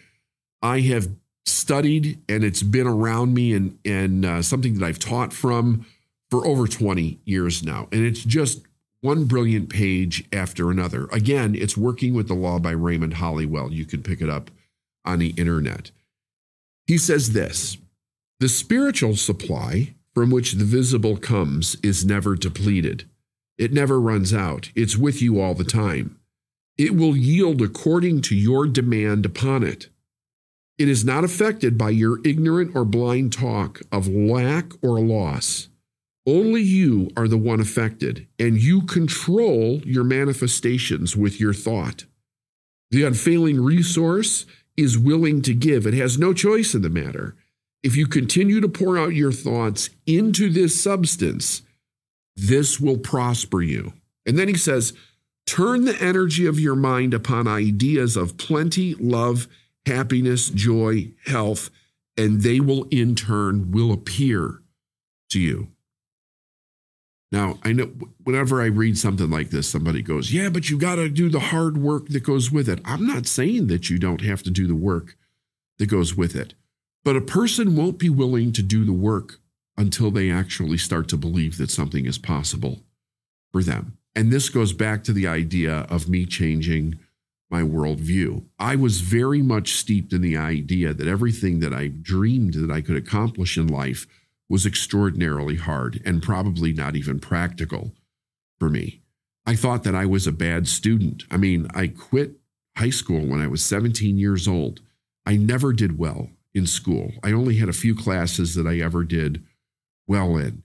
I 0.63 0.81
have 0.81 1.09
studied 1.47 2.21
and 2.29 2.43
it's 2.43 2.63
been 2.63 2.87
around 2.87 3.35
me 3.35 3.53
and 3.53 3.79
and 3.85 4.25
uh, 4.25 4.43
something 4.43 4.79
that 4.79 4.85
I've 4.85 4.99
taught 4.99 5.33
from 5.33 5.87
for 6.31 6.47
over 6.47 6.67
20 6.67 7.21
years 7.25 7.63
now. 7.63 7.89
And 7.93 8.05
it's 8.05 8.25
just 8.25 8.63
one 9.01 9.27
brilliant 9.27 9.69
page 9.69 10.25
after 10.33 10.71
another. 10.71 11.07
Again, 11.13 11.55
it's 11.55 11.77
Working 11.77 12.15
with 12.15 12.27
the 12.27 12.35
Law 12.35 12.59
by 12.59 12.71
Raymond 12.71 13.15
Holliwell 13.15 13.71
You 13.71 13.85
can 13.85 14.03
pick 14.03 14.21
it 14.21 14.31
up 14.31 14.51
on 15.05 15.19
the 15.19 15.35
internet. 15.37 15.91
He 16.87 16.99
says 16.99 17.33
this 17.33 17.77
The 18.41 18.49
spiritual 18.49 19.17
supply 19.17 19.95
from 20.15 20.31
which 20.31 20.53
the 20.53 20.65
visible 20.65 21.17
comes 21.17 21.77
is 21.83 22.05
never 22.05 22.35
depleted. 22.35 23.05
It 23.59 23.73
never 23.73 24.01
runs 24.01 24.33
out. 24.33 24.71
It's 24.75 24.97
with 24.97 25.21
you 25.21 25.41
all 25.41 25.55
the 25.55 25.65
time. 25.65 26.19
It 26.77 26.97
will 26.97 27.17
yield 27.17 27.63
according 27.63 28.23
to 28.23 28.35
your 28.35 28.67
demand 28.67 29.25
upon 29.25 29.63
it. 29.63 29.89
It 30.77 30.89
is 30.89 31.05
not 31.05 31.23
affected 31.23 31.79
by 31.79 31.91
your 31.91 32.19
ignorant 32.25 32.75
or 32.75 32.85
blind 32.85 33.33
talk 33.33 33.81
of 33.93 34.09
lack 34.09 34.73
or 34.83 35.01
loss. 35.01 35.69
Only 36.27 36.63
you 36.63 37.11
are 37.17 37.29
the 37.29 37.39
one 37.39 37.61
affected, 37.61 38.27
and 38.39 38.61
you 38.61 38.83
control 38.83 39.83
your 39.85 40.05
manifestations 40.05 41.17
with 41.17 41.39
your 41.39 41.53
thought. 41.53 42.07
The 42.91 43.05
unfailing 43.05 43.61
resource 43.61 44.47
is 44.77 44.99
willing 44.99 45.43
to 45.43 45.55
give, 45.55 45.87
it 45.87 45.95
has 45.95 46.19
no 46.19 46.33
choice 46.33 46.75
in 46.75 46.83
the 46.83 46.89
matter. 46.89 47.37
If 47.85 47.97
you 47.97 48.07
continue 48.07 48.61
to 48.61 48.69
pour 48.69 48.99
out 48.99 49.15
your 49.15 49.31
thoughts 49.31 49.91
into 50.07 50.49
this 50.49 50.81
substance, 50.81 51.63
this 52.35 52.81
will 52.81 52.99
prosper 52.99 53.63
you. 53.63 53.93
And 54.27 54.39
then 54.39 54.49
he 54.49 54.57
says, 54.57 54.95
turn 55.47 55.85
the 55.85 56.01
energy 56.01 56.47
of 56.47 56.61
your 56.61 56.77
mind 56.77 57.15
upon 57.15 57.47
ideas 57.47 58.17
of 58.17 58.37
plenty, 58.37 58.95
love, 58.95 59.49
happiness, 59.87 60.49
joy, 60.49 61.13
health, 61.27 61.71
and 62.17 62.43
they 62.43 62.61
will 62.61 62.85
in 62.91 63.15
turn 63.15 63.71
will 63.71 63.93
appear 63.93 64.63
to 65.31 65.41
you. 65.41 65.69
Now, 67.33 67.59
I 67.65 67.73
know 67.73 67.91
whenever 68.23 68.63
I 68.63 68.67
read 68.67 68.97
something 68.97 69.29
like 69.29 69.51
this, 69.51 69.69
somebody 69.69 70.03
goes, 70.03 70.33
Yeah, 70.33 70.51
but 70.51 70.71
you 70.71 70.79
got 70.79 70.97
to 70.97 71.09
do 71.09 71.29
the 71.29 71.41
hard 71.41 71.77
work 71.77 72.09
that 72.11 72.23
goes 72.23 72.53
with 72.53 72.69
it. 72.69 72.81
I'm 72.85 73.05
not 73.07 73.27
saying 73.27 73.67
that 73.67 73.91
you 73.91 73.99
don't 73.99 74.21
have 74.21 74.45
to 74.45 74.51
do 74.51 74.69
the 74.69 74.77
work 74.77 75.17
that 75.79 75.87
goes 75.87 76.17
with 76.17 76.37
it, 76.37 76.55
but 77.03 77.17
a 77.17 77.21
person 77.21 77.75
won't 77.75 77.99
be 77.99 78.09
willing 78.09 78.53
to 78.53 78.63
do 78.63 78.85
the 78.85 78.93
work 78.93 79.41
until 79.77 80.13
they 80.13 80.31
actually 80.31 80.79
start 80.79 81.09
to 81.09 81.17
believe 81.17 81.59
that 81.59 81.71
something 81.71 82.07
is 82.07 82.19
possible 82.19 82.85
for 83.51 83.65
them. 83.65 83.99
And 84.15 84.33
this 84.33 84.49
goes 84.49 84.73
back 84.73 85.03
to 85.05 85.13
the 85.13 85.27
idea 85.27 85.87
of 85.91 86.09
me 86.09 86.25
changing 86.25 86.99
my 87.51 87.63
worldview. 87.63 88.45
I 88.59 88.77
was 88.77 89.01
very 89.01 89.43
much 89.43 89.75
steeped 89.75 90.13
in 90.13 90.23
the 90.23 90.37
idea 90.37 90.95
that 90.95 91.07
everything 91.07 91.61
that 91.61 91.73
I 91.73 91.89
dreamed 91.89 92.55
that 92.55 92.71
I 92.71 92.81
could 92.81 92.97
accomplish 92.97 93.57
in 93.57 93.67
life 93.67 94.07
was 94.49 94.67
extraordinarily 94.67 95.57
hard 95.57 96.01
and 96.05 96.23
probably 96.23 96.73
not 96.73 96.97
even 96.97 97.19
practical 97.19 97.93
for 98.59 98.69
me. 98.69 99.03
I 99.47 99.57
thought 99.57 99.85
that 99.85 99.95
I 99.95 100.07
was 100.07 100.27
a 100.27 100.33
bad 100.33 100.69
student. 100.69 101.25
I 101.31 101.37
mean, 101.37 101.67
I 101.75 101.89
quit 101.89 102.37
high 102.77 102.91
school 102.91 103.21
when 103.21 103.41
I 103.41 103.47
was 103.47 103.65
17 103.65 104.19
years 104.19 104.49
old. 104.49 104.81
I 105.27 105.37
never 105.37 105.73
did 105.73 105.99
well 105.99 106.31
in 106.55 106.67
school. 106.67 107.13
I 107.23 107.33
only 107.33 107.57
had 107.57 107.69
a 107.69 107.75
few 107.75 107.95
classes 107.95 108.55
that 108.55 108.67
I 108.67 108.79
ever 108.79 109.05
did 109.05 109.45
well 110.07 110.37
in. 110.37 110.63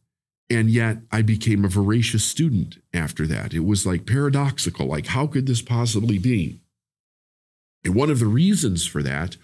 And 0.49 0.69
yet 0.69 0.97
I 1.11 1.21
became 1.21 1.63
a 1.63 1.69
voracious 1.69 2.23
student 2.23 2.77
after 2.93 3.27
that. 3.27 3.53
It 3.53 3.65
was 3.65 3.85
like 3.85 4.07
paradoxical. 4.07 4.87
Like, 4.87 5.07
how 5.07 5.27
could 5.27 5.45
this 5.45 5.61
possibly 5.61 6.17
be? 6.17 6.59
And 7.85 7.95
one 7.95 8.09
of 8.09 8.19
the 8.19 8.25
reasons 8.25 8.85
for 8.85 9.03
that 9.03 9.37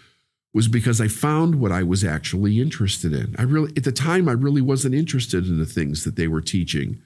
was 0.54 0.68
because 0.68 1.02
I 1.02 1.08
found 1.08 1.56
what 1.56 1.72
I 1.72 1.84
was 1.84 2.04
actually 2.04 2.60
interested 2.60 3.14
in. 3.14 3.36
I 3.38 3.44
really, 3.44 3.74
at 3.76 3.84
the 3.84 3.92
time, 3.92 4.28
I 4.28 4.32
really 4.32 4.62
wasn't 4.62 4.96
interested 4.96 5.48
in 5.48 5.60
the 5.60 5.66
things 5.66 6.06
that 6.06 6.16
they 6.16 6.28
were 6.28 6.42
teaching 6.42 7.02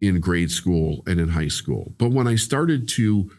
in 0.00 0.20
grade 0.20 0.50
school 0.50 1.02
and 1.06 1.20
in 1.20 1.30
high 1.30 1.48
school. 1.48 1.92
But 1.98 2.12
when 2.12 2.26
I 2.26 2.36
started 2.36 2.88
to 2.90 3.30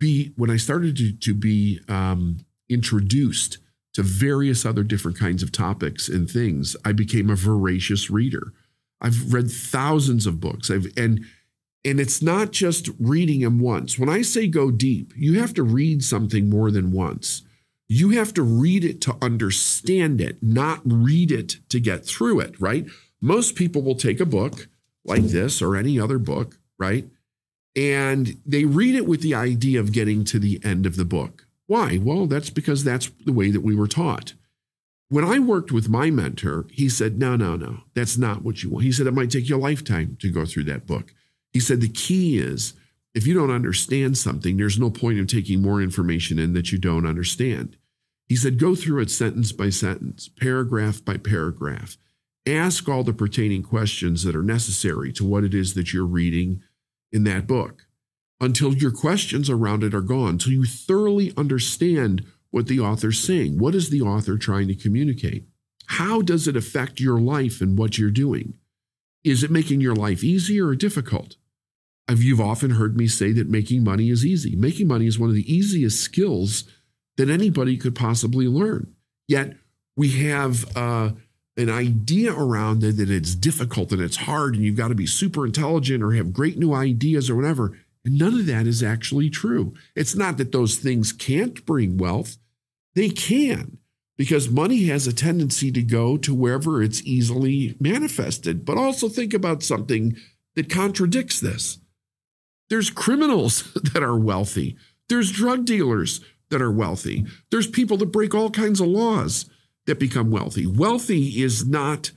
be, 0.00 0.32
when 0.36 0.50
I 0.50 0.56
started 0.56 0.96
to, 0.96 1.12
to 1.12 1.34
be 1.34 1.80
um, 1.88 2.38
introduced 2.68 3.58
to 3.94 4.02
various 4.02 4.66
other 4.66 4.82
different 4.82 5.18
kinds 5.18 5.42
of 5.42 5.52
topics 5.52 6.08
and 6.08 6.28
things, 6.28 6.76
I 6.84 6.92
became 6.92 7.30
a 7.30 7.36
voracious 7.36 8.10
reader. 8.10 8.52
I've 9.00 9.32
read 9.32 9.50
thousands 9.50 10.26
of 10.26 10.40
books. 10.40 10.70
I've 10.70 10.92
and 10.96 11.24
and 11.84 12.00
it's 12.00 12.20
not 12.20 12.50
just 12.50 12.90
reading 12.98 13.40
them 13.40 13.60
once. 13.60 13.98
When 13.98 14.08
I 14.08 14.22
say 14.22 14.48
go 14.48 14.70
deep, 14.70 15.12
you 15.16 15.40
have 15.40 15.54
to 15.54 15.62
read 15.62 16.02
something 16.02 16.50
more 16.50 16.70
than 16.70 16.92
once. 16.92 17.42
You 17.86 18.10
have 18.10 18.34
to 18.34 18.42
read 18.42 18.84
it 18.84 19.00
to 19.02 19.16
understand 19.22 20.20
it, 20.20 20.42
not 20.42 20.80
read 20.84 21.30
it 21.30 21.60
to 21.70 21.80
get 21.80 22.04
through 22.04 22.40
it, 22.40 22.60
right? 22.60 22.86
Most 23.20 23.54
people 23.54 23.82
will 23.82 23.94
take 23.94 24.20
a 24.20 24.26
book 24.26 24.68
like 25.04 25.22
this 25.22 25.62
or 25.62 25.74
any 25.76 25.98
other 25.98 26.18
book, 26.18 26.58
right? 26.78 27.08
And 27.74 28.40
they 28.44 28.64
read 28.64 28.94
it 28.94 29.06
with 29.06 29.22
the 29.22 29.34
idea 29.34 29.80
of 29.80 29.92
getting 29.92 30.24
to 30.24 30.38
the 30.38 30.60
end 30.62 30.84
of 30.84 30.96
the 30.96 31.04
book. 31.04 31.46
Why? 31.66 31.98
Well, 32.02 32.26
that's 32.26 32.50
because 32.50 32.84
that's 32.84 33.10
the 33.24 33.32
way 33.32 33.50
that 33.50 33.60
we 33.60 33.74
were 33.74 33.88
taught. 33.88 34.34
When 35.10 35.24
I 35.24 35.38
worked 35.38 35.72
with 35.72 35.88
my 35.88 36.10
mentor, 36.10 36.66
he 36.70 36.88
said, 36.88 37.18
No, 37.18 37.34
no, 37.36 37.56
no, 37.56 37.80
that's 37.94 38.18
not 38.18 38.42
what 38.42 38.62
you 38.62 38.70
want. 38.70 38.84
He 38.84 38.92
said, 38.92 39.06
It 39.06 39.14
might 39.14 39.30
take 39.30 39.48
you 39.48 39.56
a 39.56 39.58
lifetime 39.58 40.16
to 40.20 40.30
go 40.30 40.44
through 40.44 40.64
that 40.64 40.86
book. 40.86 41.14
He 41.52 41.60
said, 41.60 41.80
The 41.80 41.88
key 41.88 42.38
is 42.38 42.74
if 43.14 43.26
you 43.26 43.34
don't 43.34 43.50
understand 43.50 44.18
something, 44.18 44.56
there's 44.56 44.78
no 44.78 44.90
point 44.90 45.18
in 45.18 45.26
taking 45.26 45.62
more 45.62 45.80
information 45.80 46.38
in 46.38 46.52
that 46.52 46.72
you 46.72 46.78
don't 46.78 47.06
understand. 47.06 47.76
He 48.26 48.36
said, 48.36 48.58
Go 48.58 48.74
through 48.74 49.00
it 49.00 49.10
sentence 49.10 49.50
by 49.52 49.70
sentence, 49.70 50.28
paragraph 50.28 51.02
by 51.04 51.16
paragraph. 51.16 51.96
Ask 52.46 52.88
all 52.88 53.02
the 53.02 53.14
pertaining 53.14 53.62
questions 53.62 54.24
that 54.24 54.36
are 54.36 54.42
necessary 54.42 55.12
to 55.14 55.24
what 55.24 55.44
it 55.44 55.54
is 55.54 55.74
that 55.74 55.92
you're 55.92 56.06
reading 56.06 56.62
in 57.12 57.24
that 57.24 57.46
book 57.46 57.86
until 58.40 58.74
your 58.74 58.90
questions 58.90 59.50
around 59.50 59.82
it 59.82 59.94
are 59.94 60.00
gone, 60.00 60.30
until 60.30 60.52
you 60.52 60.64
thoroughly 60.64 61.32
understand 61.36 62.24
what 62.50 62.66
the 62.66 62.80
author's 62.80 63.20
saying. 63.20 63.58
What 63.58 63.74
is 63.74 63.90
the 63.90 64.00
author 64.00 64.38
trying 64.38 64.68
to 64.68 64.74
communicate? 64.74 65.46
How 65.86 66.22
does 66.22 66.46
it 66.46 66.56
affect 66.56 67.00
your 67.00 67.18
life 67.18 67.60
and 67.60 67.78
what 67.78 67.98
you're 67.98 68.10
doing? 68.10 68.54
Is 69.24 69.42
it 69.42 69.50
making 69.50 69.80
your 69.80 69.94
life 69.94 70.22
easier 70.22 70.68
or 70.68 70.76
difficult? 70.76 71.36
You've 72.10 72.40
often 72.40 72.70
heard 72.70 72.96
me 72.96 73.06
say 73.06 73.32
that 73.32 73.48
making 73.48 73.84
money 73.84 74.08
is 74.10 74.24
easy. 74.24 74.56
Making 74.56 74.88
money 74.88 75.06
is 75.06 75.18
one 75.18 75.28
of 75.28 75.34
the 75.34 75.52
easiest 75.52 76.00
skills 76.00 76.64
that 77.18 77.28
anybody 77.28 77.76
could 77.76 77.94
possibly 77.94 78.46
learn. 78.46 78.94
Yet 79.26 79.56
we 79.96 80.10
have 80.22 80.64
uh, 80.76 81.10
an 81.58 81.68
idea 81.68 82.32
around 82.32 82.82
it 82.84 82.96
that 82.96 83.10
it's 83.10 83.34
difficult 83.34 83.92
and 83.92 84.00
it's 84.00 84.16
hard 84.16 84.54
and 84.54 84.64
you've 84.64 84.76
got 84.76 84.88
to 84.88 84.94
be 84.94 85.06
super 85.06 85.44
intelligent 85.44 86.02
or 86.02 86.12
have 86.12 86.32
great 86.32 86.56
new 86.56 86.72
ideas 86.72 87.28
or 87.28 87.36
whatever. 87.36 87.76
And 88.04 88.18
none 88.18 88.34
of 88.34 88.46
that 88.46 88.66
is 88.66 88.82
actually 88.82 89.30
true. 89.30 89.74
It's 89.94 90.14
not 90.14 90.36
that 90.38 90.52
those 90.52 90.76
things 90.76 91.12
can't 91.12 91.64
bring 91.66 91.96
wealth, 91.96 92.38
they 92.94 93.10
can, 93.10 93.78
because 94.16 94.50
money 94.50 94.84
has 94.84 95.06
a 95.06 95.12
tendency 95.12 95.70
to 95.72 95.82
go 95.82 96.16
to 96.18 96.34
wherever 96.34 96.82
it's 96.82 97.02
easily 97.02 97.76
manifested. 97.80 98.64
But 98.64 98.78
also 98.78 99.08
think 99.08 99.34
about 99.34 99.62
something 99.62 100.16
that 100.56 100.70
contradicts 100.70 101.40
this. 101.40 101.78
There's 102.70 102.90
criminals 102.90 103.72
that 103.92 104.02
are 104.02 104.18
wealthy. 104.18 104.76
There's 105.08 105.32
drug 105.32 105.64
dealers 105.64 106.20
that 106.50 106.62
are 106.62 106.72
wealthy. 106.72 107.26
There's 107.50 107.66
people 107.66 107.96
that 107.98 108.06
break 108.06 108.34
all 108.34 108.50
kinds 108.50 108.80
of 108.80 108.88
laws 108.88 109.48
that 109.86 109.98
become 109.98 110.30
wealthy. 110.30 110.66
Wealthy 110.66 111.42
is 111.42 111.66
not 111.66 112.10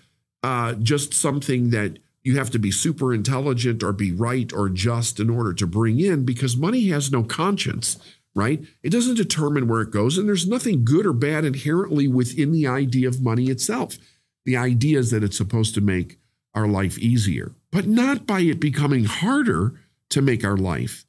uh, 0.43 0.73
just 0.73 1.13
something 1.13 1.69
that 1.69 1.99
you 2.23 2.37
have 2.37 2.49
to 2.51 2.59
be 2.59 2.71
super 2.71 3.13
intelligent 3.13 3.83
or 3.83 3.93
be 3.93 4.11
right 4.11 4.51
or 4.53 4.69
just 4.69 5.19
in 5.19 5.29
order 5.29 5.53
to 5.53 5.65
bring 5.65 5.99
in 5.99 6.23
because 6.23 6.55
money 6.55 6.87
has 6.87 7.11
no 7.11 7.23
conscience, 7.23 7.97
right? 8.35 8.63
It 8.83 8.91
doesn't 8.91 9.15
determine 9.15 9.67
where 9.67 9.81
it 9.81 9.91
goes. 9.91 10.17
And 10.17 10.27
there's 10.27 10.47
nothing 10.47 10.85
good 10.85 11.05
or 11.05 11.13
bad 11.13 11.45
inherently 11.45 12.07
within 12.07 12.51
the 12.51 12.67
idea 12.67 13.07
of 13.07 13.21
money 13.21 13.49
itself. 13.49 13.97
The 14.45 14.57
idea 14.57 14.99
is 14.99 15.11
that 15.11 15.23
it's 15.23 15.37
supposed 15.37 15.73
to 15.75 15.81
make 15.81 16.19
our 16.53 16.67
life 16.67 16.97
easier, 16.99 17.53
but 17.71 17.87
not 17.87 18.27
by 18.27 18.41
it 18.41 18.59
becoming 18.59 19.05
harder 19.05 19.79
to 20.09 20.21
make 20.21 20.43
our 20.43 20.57
life 20.57 21.05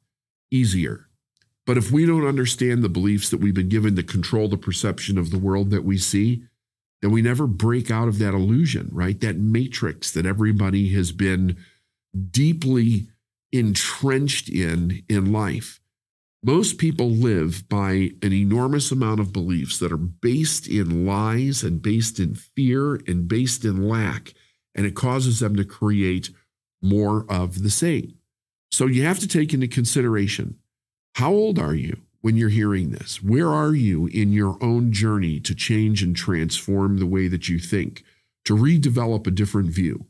easier. 0.49 1.07
But 1.65 1.77
if 1.77 1.91
we 1.91 2.05
don't 2.05 2.27
understand 2.27 2.83
the 2.83 2.89
beliefs 2.89 3.29
that 3.29 3.39
we've 3.39 3.53
been 3.53 3.69
given 3.69 3.95
to 3.95 4.03
control 4.03 4.47
the 4.47 4.57
perception 4.57 5.17
of 5.17 5.31
the 5.31 5.37
world 5.37 5.69
that 5.71 5.85
we 5.85 5.97
see, 5.97 6.43
then 7.03 7.11
we 7.11 7.21
never 7.21 7.47
break 7.47 7.91
out 7.91 8.07
of 8.07 8.17
that 8.19 8.33
illusion, 8.33 8.87
right? 8.93 9.19
That 9.19 9.35
matrix 9.35 10.09
that 10.11 10.25
everybody 10.25 10.93
has 10.93 11.11
been 11.11 11.57
deeply 12.31 13.07
entrenched 13.51 14.47
in 14.47 15.03
in 15.09 15.33
life. 15.33 15.81
Most 16.41 16.77
people 16.77 17.09
live 17.09 17.67
by 17.67 18.11
an 18.21 18.31
enormous 18.31 18.89
amount 18.89 19.19
of 19.19 19.33
beliefs 19.33 19.79
that 19.79 19.91
are 19.91 19.97
based 19.97 20.65
in 20.65 21.05
lies 21.05 21.61
and 21.61 21.81
based 21.81 22.21
in 22.21 22.35
fear 22.35 22.95
and 23.05 23.27
based 23.27 23.65
in 23.65 23.89
lack. 23.89 24.33
And 24.73 24.85
it 24.85 24.95
causes 24.95 25.41
them 25.41 25.57
to 25.57 25.65
create 25.65 26.29
more 26.81 27.25
of 27.27 27.63
the 27.63 27.69
same. 27.69 28.13
So 28.71 28.85
you 28.85 29.03
have 29.03 29.19
to 29.19 29.27
take 29.27 29.53
into 29.53 29.67
consideration 29.67 30.57
how 31.15 31.33
old 31.33 31.59
are 31.59 31.75
you 31.75 31.97
when 32.23 32.37
you're 32.37 32.47
hearing 32.47 32.91
this? 32.91 33.21
Where 33.21 33.49
are 33.49 33.75
you 33.75 34.07
in 34.07 34.31
your 34.31 34.57
own 34.61 34.93
journey 34.93 35.41
to 35.41 35.53
change 35.53 36.01
and 36.01 36.15
transform 36.15 36.97
the 36.97 37.05
way 37.05 37.27
that 37.27 37.49
you 37.49 37.59
think, 37.59 38.01
to 38.45 38.55
redevelop 38.55 39.27
a 39.27 39.31
different 39.31 39.71
view 39.71 40.05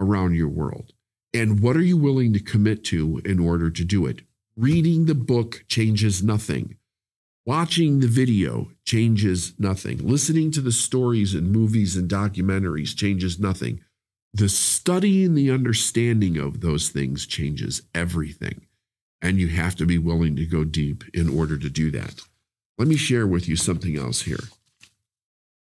around 0.00 0.34
your 0.34 0.48
world? 0.48 0.94
And 1.34 1.60
what 1.60 1.76
are 1.76 1.82
you 1.82 1.98
willing 1.98 2.32
to 2.32 2.40
commit 2.40 2.82
to 2.84 3.20
in 3.26 3.38
order 3.38 3.70
to 3.70 3.84
do 3.84 4.06
it? 4.06 4.22
Reading 4.56 5.04
the 5.04 5.14
book 5.14 5.64
changes 5.68 6.22
nothing. 6.22 6.78
Watching 7.44 8.00
the 8.00 8.08
video 8.08 8.70
changes 8.86 9.52
nothing. 9.58 9.98
Listening 9.98 10.50
to 10.52 10.62
the 10.62 10.72
stories 10.72 11.34
and 11.34 11.52
movies 11.52 11.94
and 11.94 12.08
documentaries 12.08 12.96
changes 12.96 13.38
nothing. 13.38 13.80
The 14.32 14.48
study 14.48 15.26
and 15.26 15.36
the 15.36 15.50
understanding 15.50 16.38
of 16.38 16.62
those 16.62 16.88
things 16.88 17.26
changes 17.26 17.82
everything. 17.94 18.66
And 19.22 19.38
you 19.38 19.48
have 19.48 19.76
to 19.76 19.86
be 19.86 19.98
willing 19.98 20.36
to 20.36 20.46
go 20.46 20.64
deep 20.64 21.04
in 21.12 21.28
order 21.28 21.58
to 21.58 21.68
do 21.68 21.90
that. 21.90 22.20
Let 22.78 22.88
me 22.88 22.96
share 22.96 23.26
with 23.26 23.48
you 23.48 23.56
something 23.56 23.96
else 23.96 24.22
here. 24.22 24.44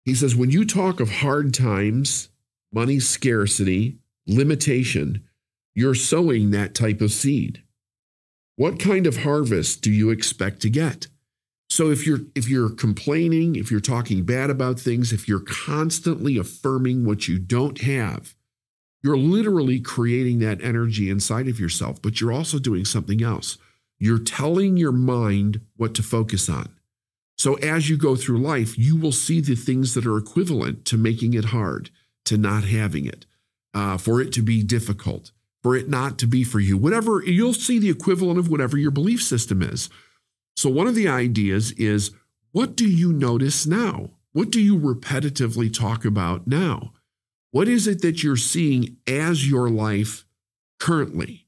He 0.06 0.14
says, 0.14 0.36
when 0.36 0.52
you 0.52 0.66
talk 0.66 1.00
of 1.00 1.12
hard 1.12 1.54
times, 1.54 2.30
money 2.72 3.00
scarcity, 3.00 3.98
limitation, 4.28 5.24
you're 5.74 5.96
sowing 5.96 6.52
that 6.52 6.76
type 6.76 7.02
of 7.02 7.12
seed. 7.12 7.64
What 8.56 8.80
kind 8.80 9.08
of 9.08 9.18
harvest 9.18 9.82
do 9.82 9.92
you 9.92 10.10
expect 10.10 10.62
to 10.62 10.70
get? 10.70 11.08
So 11.70 11.90
if 11.90 12.06
you're 12.06 12.20
if 12.36 12.50
you're 12.50 12.70
complaining, 12.70 13.56
if 13.56 13.72
you're 13.72 13.80
talking 13.80 14.24
bad 14.24 14.50
about 14.50 14.80
things, 14.80 15.14
if 15.14 15.28
you're 15.28 15.40
constantly 15.40 16.38
affirming 16.38 17.06
what 17.06 17.28
you 17.28 17.40
don't 17.40 17.80
have, 17.82 18.36
you're 19.04 19.18
literally 19.18 19.80
creating 19.80 20.40
that 20.40 20.64
energy 20.64 21.10
inside 21.10 21.48
of 21.48 21.60
yourself, 21.60 22.02
but 22.02 22.22
you're 22.22 22.32
also 22.32 22.60
doing 22.60 22.86
something 22.86 23.24
else. 23.24 23.58
You're 23.98 24.20
telling 24.20 24.78
your 24.78 24.92
mind 24.92 25.62
what 25.78 25.94
to 25.96 26.04
focus 26.04 26.50
on. 26.50 26.70
So 27.38 27.56
as 27.56 27.90
you 27.90 27.98
go 27.98 28.16
through 28.16 28.40
life, 28.40 28.78
you 28.78 28.96
will 28.96 29.12
see 29.12 29.42
the 29.42 29.56
things 29.56 29.96
that 29.96 30.06
are 30.06 30.18
equivalent 30.18 30.86
to 30.86 30.98
making 30.98 31.34
it 31.34 31.46
hard, 31.46 31.90
to 32.26 32.38
not 32.38 32.66
having 32.66 33.06
it, 33.06 33.26
uh, 33.74 33.98
for 33.98 34.22
it 34.22 34.32
to 34.34 34.42
be 34.42 34.62
difficult, 34.62 35.32
for 35.64 35.76
it 35.76 35.90
not 35.90 36.20
to 36.20 36.28
be 36.28 36.44
for 36.44 36.60
you. 36.60 36.78
Whatever, 36.78 37.24
you'll 37.24 37.54
see 37.54 37.80
the 37.80 37.90
equivalent 37.90 38.38
of 38.38 38.50
whatever 38.50 38.78
your 38.78 38.92
belief 38.92 39.24
system 39.24 39.64
is. 39.64 39.90
So 40.56 40.70
one 40.70 40.88
of 40.88 40.96
the 40.96 41.08
ideas 41.08 41.72
is 41.72 42.12
what 42.52 42.76
do 42.76 42.88
you 42.88 43.12
notice 43.12 43.66
now? 43.66 44.12
What 44.34 44.52
do 44.52 44.62
you 44.62 44.78
repetitively 44.78 45.74
talk 45.74 46.06
about 46.06 46.46
now? 46.46 46.94
What 47.52 47.68
is 47.68 47.86
it 47.86 48.02
that 48.02 48.24
you're 48.24 48.38
seeing 48.38 48.98
as 49.06 49.50
your 49.50 49.70
life 49.70 50.26
currently? 50.80 51.48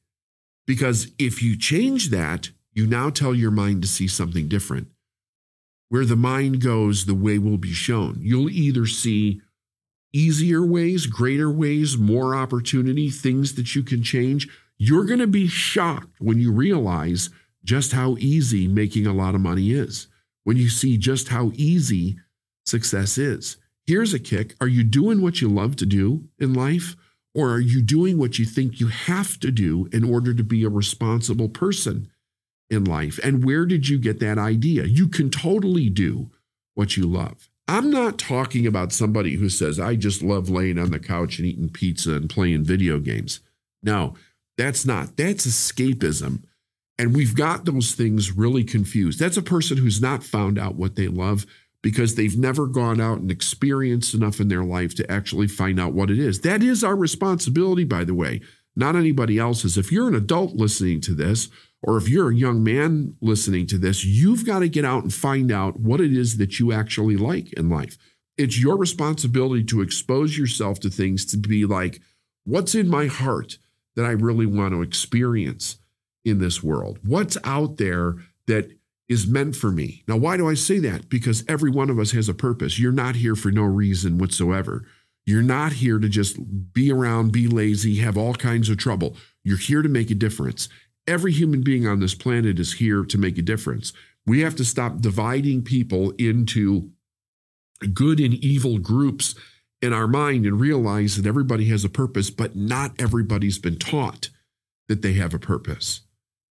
Because 0.68 1.12
if 1.18 1.42
you 1.42 1.58
change 1.58 2.10
that, 2.10 2.52
you 2.74 2.86
now 2.86 3.10
tell 3.10 3.34
your 3.34 3.52
mind 3.52 3.82
to 3.84 3.88
see 3.88 4.08
something 4.08 4.48
different. 4.48 4.88
Where 5.90 6.06
the 6.06 6.16
mind 6.16 6.62
goes, 6.62 7.06
the 7.06 7.14
way 7.14 7.38
will 7.38 7.58
be 7.58 7.72
shown. 7.72 8.18
You'll 8.20 8.50
either 8.50 8.86
see 8.86 9.42
easier 10.12 10.66
ways, 10.66 11.06
greater 11.06 11.50
ways, 11.50 11.98
more 11.98 12.36
opportunity, 12.36 13.10
things 13.10 13.56
that 13.56 13.74
you 13.76 13.84
can 13.84 14.04
change. 14.04 14.48
You're 14.78 15.06
going 15.06 15.20
to 15.20 15.28
be 15.28 15.48
shocked 15.48 16.20
when 16.20 16.40
you 16.40 16.52
realize 16.52 17.30
just 17.64 17.94
how 17.94 18.18
easy 18.20 18.68
making 18.68 19.08
a 19.08 19.14
lot 19.14 19.36
of 19.36 19.42
money 19.42 19.72
is, 19.72 20.08
when 20.44 20.58
you 20.58 20.68
see 20.68 20.98
just 20.98 21.30
how 21.30 21.52
easy 21.56 22.18
success 22.66 23.18
is. 23.18 23.58
Here's 23.86 24.14
a 24.14 24.20
kick. 24.20 24.56
Are 24.62 24.68
you 24.68 24.84
doing 24.84 25.22
what 25.22 25.42
you 25.42 25.50
love 25.50 25.76
to 25.78 25.86
do 25.86 26.30
in 26.40 26.54
life? 26.54 26.96
Or 27.36 27.52
are 27.52 27.60
you 27.60 27.82
doing 27.82 28.18
what 28.18 28.38
you 28.38 28.46
think 28.46 28.80
you 28.80 28.88
have 28.88 29.40
to 29.40 29.52
do 29.52 29.90
in 29.92 30.04
order 30.04 30.34
to 30.34 30.44
be 30.44 30.64
a 30.64 30.70
responsible 30.70 31.50
person 31.50 32.10
in 32.70 32.86
life? 32.86 33.20
And 33.24 33.44
where 33.44 33.66
did 33.66 33.90
you 33.90 33.98
get 33.98 34.20
that 34.20 34.38
idea? 34.38 34.86
You 34.86 35.08
can 35.08 35.30
totally 35.30 35.90
do 35.90 36.30
what 36.76 36.96
you 36.96 37.06
love. 37.06 37.50
I'm 37.68 37.90
not 37.90 38.20
talking 38.20 38.68
about 38.68 38.92
somebody 38.92 39.36
who 39.36 39.50
says, 39.50 39.80
I 39.80 39.96
just 39.96 40.22
love 40.22 40.50
laying 40.50 40.78
on 40.78 40.92
the 40.92 41.00
couch 41.00 41.40
and 41.40 41.48
eating 41.48 41.70
pizza 41.70 42.14
and 42.14 42.30
playing 42.30 42.66
video 42.66 43.00
games. 43.00 43.40
No, 43.82 44.16
that's 44.58 44.86
not. 44.86 45.18
That's 45.18 45.48
escapism. 45.48 46.44
And 47.00 47.16
we've 47.16 47.36
got 47.36 47.66
those 47.66 47.94
things 47.94 48.32
really 48.32 48.64
confused. 48.64 49.20
That's 49.20 49.38
a 49.38 49.42
person 49.42 49.78
who's 49.78 50.02
not 50.02 50.24
found 50.24 50.60
out 50.60 50.76
what 50.76 50.96
they 50.96 51.08
love 51.08 51.46
because 51.84 52.16
they've 52.16 52.38
never 52.38 52.66
gone 52.66 53.00
out 53.00 53.20
and 53.20 53.30
experienced 53.30 54.16
enough 54.16 54.40
in 54.40 54.48
their 54.48 54.64
life 54.64 54.96
to 54.96 55.12
actually 55.12 55.48
find 55.48 55.80
out 55.80 55.94
what 55.94 56.10
it 56.10 56.18
is. 56.18 56.42
That 56.42 56.64
is 56.64 56.84
our 56.84 56.96
responsibility, 56.96 57.84
by 57.84 58.06
the 58.06 58.16
way, 58.16 58.42
not 58.76 58.96
anybody 58.96 59.38
else's. 59.38 59.78
If 59.78 59.92
you're 59.92 60.08
an 60.08 60.16
adult 60.16 60.54
listening 60.54 61.02
to 61.02 61.14
this, 61.14 61.50
or 61.84 61.98
if 61.98 62.08
you're 62.08 62.32
a 62.32 62.36
young 62.36 62.64
man 62.64 63.18
listening 63.22 63.68
to 63.68 63.78
this, 63.78 64.06
you've 64.06 64.46
got 64.46 64.60
to 64.60 64.70
get 64.70 64.86
out 64.86 65.04
and 65.04 65.14
find 65.14 65.52
out 65.52 65.80
what 65.80 66.00
it 66.00 66.16
is 66.16 66.38
that 66.38 66.58
you 66.58 66.72
actually 66.72 67.18
like 67.18 67.52
in 67.54 67.70
life. 67.70 67.98
It's 68.38 68.60
your 68.60 68.78
responsibility 68.78 69.66
to 69.66 69.82
expose 69.82 70.38
yourself 70.38 70.80
to 70.80 70.90
things 70.90 71.26
to 71.26 71.38
be 71.38 71.66
like, 71.66 72.02
what's 72.46 72.74
in 72.74 72.88
my 72.88 73.08
heart 73.08 73.58
that 73.96 74.06
I 74.06 74.12
really 74.12 74.46
want 74.46 74.74
to 74.74 74.82
experience 74.82 75.78
in 76.24 76.40
this 76.40 76.64
world? 76.64 77.00
What's 77.04 77.38
out 77.44 77.76
there 77.76 78.16
that 78.48 78.72
is 79.14 79.28
meant 79.28 79.56
for 79.56 79.72
me. 79.72 80.04
Now, 80.08 80.18
why 80.18 80.36
do 80.36 80.50
I 80.50 80.56
say 80.56 80.80
that? 80.80 81.08
Because 81.08 81.46
every 81.48 81.72
one 81.72 81.90
of 81.90 82.00
us 82.00 82.12
has 82.12 82.28
a 82.28 82.34
purpose. 82.34 82.78
You're 82.78 82.92
not 82.92 83.16
here 83.16 83.36
for 83.36 83.52
no 83.52 83.64
reason 83.64 84.18
whatsoever. 84.18 84.86
You're 85.26 85.42
not 85.42 85.74
here 85.74 86.00
to 86.00 86.10
just 86.10 86.74
be 86.74 86.92
around, 86.92 87.32
be 87.32 87.48
lazy, 87.48 87.98
have 87.98 88.18
all 88.18 88.34
kinds 88.34 88.70
of 88.70 88.78
trouble. 88.78 89.16
You're 89.44 89.58
here 89.58 89.82
to 89.82 89.88
make 89.88 90.12
a 90.12 90.16
difference. 90.16 90.68
Every 91.08 91.32
human 91.32 91.62
being 91.62 91.88
on 91.88 92.00
this 92.00 92.16
planet 92.16 92.60
is 92.60 92.74
here 92.74 93.06
to 93.06 93.18
make 93.18 93.38
a 93.38 93.42
difference. 93.42 93.94
We 94.26 94.42
have 94.42 94.56
to 94.58 94.66
stop 94.66 95.00
dividing 95.00 95.64
people 95.64 96.12
into 96.18 96.92
good 97.94 98.20
and 98.20 98.34
evil 98.34 98.80
groups 98.80 99.36
in 99.82 99.94
our 99.94 100.08
mind 100.08 100.46
and 100.46 100.60
realize 100.60 101.18
that 101.18 101.28
everybody 101.28 101.66
has 101.66 101.86
a 101.86 101.90
purpose, 101.90 102.30
but 102.30 102.56
not 102.56 102.94
everybody's 103.00 103.60
been 103.60 103.78
taught 103.78 104.30
that 104.88 105.02
they 105.02 105.14
have 105.14 105.34
a 105.34 105.40
purpose. 105.40 106.02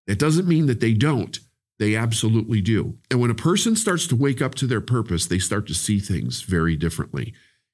It 0.07 0.19
doesn't 0.19 0.47
mean 0.47 0.67
that 0.67 0.79
they 0.79 0.93
don't. 0.93 1.39
They 1.79 1.95
absolutely 1.95 2.61
do. 2.61 2.97
And 3.09 3.19
when 3.19 3.31
a 3.31 3.35
person 3.35 3.75
starts 3.75 4.07
to 4.07 4.15
wake 4.15 4.41
up 4.41 4.55
to 4.55 4.67
their 4.67 4.81
purpose, 4.81 5.25
they 5.25 5.39
start 5.39 5.67
to 5.67 5.73
see 5.73 5.99
things 5.99 6.41
very 6.41 6.75
differently. 6.75 7.33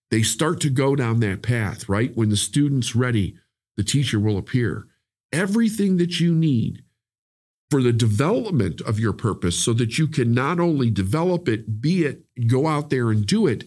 They 0.09 0.23
start 0.23 0.61
to 0.61 0.69
go 0.69 0.95
down 0.95 1.19
that 1.19 1.43
path, 1.43 1.87
right? 1.89 2.15
When 2.15 2.29
the 2.29 2.37
student's 2.37 2.95
ready, 2.95 3.35
the 3.77 3.83
teacher 3.83 4.19
will 4.19 4.37
appear. 4.37 4.87
everything 5.31 5.97
that 5.97 6.19
you 6.19 6.33
need 6.33 6.83
for 7.69 7.83
the 7.83 7.93
development 7.93 8.81
of 8.81 8.99
your 8.99 9.13
purpose 9.13 9.57
so 9.57 9.73
that 9.73 9.97
you 9.97 10.07
can 10.07 10.33
not 10.33 10.59
only 10.59 10.89
develop 10.89 11.47
it, 11.47 11.81
be 11.81 12.03
it, 12.03 12.23
go 12.47 12.67
out 12.67 12.89
there 12.89 13.11
and 13.11 13.25
do 13.25 13.45
it, 13.45 13.63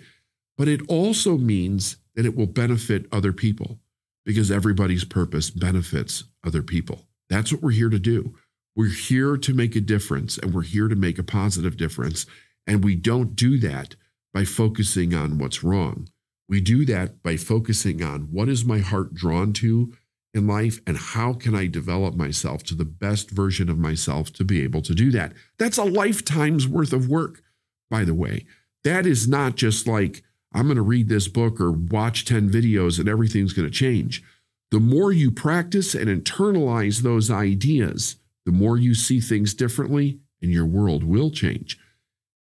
but 0.59 0.69
it 0.69 0.81
also 0.89 1.37
means 1.37 1.97
that 2.15 2.27
it 2.27 2.37
will 2.37 2.47
benefit 2.47 3.07
other 3.13 3.33
people 3.33 3.79
because 4.25 4.51
everybody's 4.51 5.05
purpose 5.05 5.51
benefits 5.51 6.25
other 6.45 6.63
people. 6.63 7.07
That's 7.29 7.53
what 7.53 7.63
we're 7.63 7.71
here 7.71 7.89
to 7.89 7.99
do. 7.99 8.35
We're 8.75 8.89
here 8.89 9.37
to 9.37 9.55
make 9.55 9.77
a 9.77 9.81
difference 9.81 10.39
and 10.39 10.55
we're 10.55 10.63
here 10.63 10.89
to 10.89 10.97
make 10.97 11.19
a 11.19 11.25
positive 11.25 11.77
difference. 11.77 12.27
And 12.67 12.83
we 12.83 12.95
don't 12.95 13.37
do 13.37 13.59
that 13.59 13.97
by 14.33 14.45
focusing 14.45 15.15
on 15.15 15.39
what's 15.39 15.63
wrong. 15.63 16.09
We 16.49 16.61
do 16.61 16.85
that 16.87 17.23
by 17.23 17.37
focusing 17.37 18.03
on 18.03 18.29
what 18.31 18.49
is 18.49 18.65
my 18.65 18.79
heart 18.79 19.15
drawn 19.15 19.53
to 19.55 19.93
in 20.35 20.47
life 20.47 20.81
and 20.87 20.97
how 20.97 21.35
can 21.35 21.55
I 21.55 21.67
develop 21.67 22.15
myself 22.15 22.63
to 22.65 22.75
the 22.75 22.85
best 22.85 23.31
version 23.31 23.69
of 23.69 23.79
myself 23.79 24.33
to 24.35 24.45
be 24.45 24.63
able 24.63 24.83
to 24.83 24.95
do 24.95 25.11
that. 25.11 25.33
That's 25.59 25.79
a 25.79 25.85
lifetime's 25.85 26.67
worth 26.67 26.93
of 26.93 27.09
work, 27.09 27.43
by 27.91 28.05
the 28.05 28.15
way. 28.15 28.47
That 28.85 29.07
is 29.07 29.29
not 29.29 29.57
just 29.57 29.87
like, 29.87 30.23
I'm 30.55 30.67
going 30.67 30.77
to 30.77 30.83
read 30.83 31.09
this 31.09 31.29
book 31.29 31.61
or 31.61 31.71
watch 31.71 32.25
10 32.25 32.51
videos 32.51 32.99
and 32.99 33.09
everything's 33.09 33.53
going 33.53 33.69
to 33.69 33.75
change. 33.75 34.23
The 34.71 34.81
more 34.81 35.13
you 35.13 35.31
practice 35.31 35.95
and 35.95 36.09
internalize 36.09 37.01
those 37.01 37.31
ideas, 37.31 38.17
the 38.45 38.53
more 38.53 38.77
you 38.77 38.95
see 38.95 39.21
things 39.21 39.55
differently 39.55 40.19
and 40.41 40.51
your 40.51 40.67
world 40.67 41.05
will 41.05 41.31
change. 41.31 41.79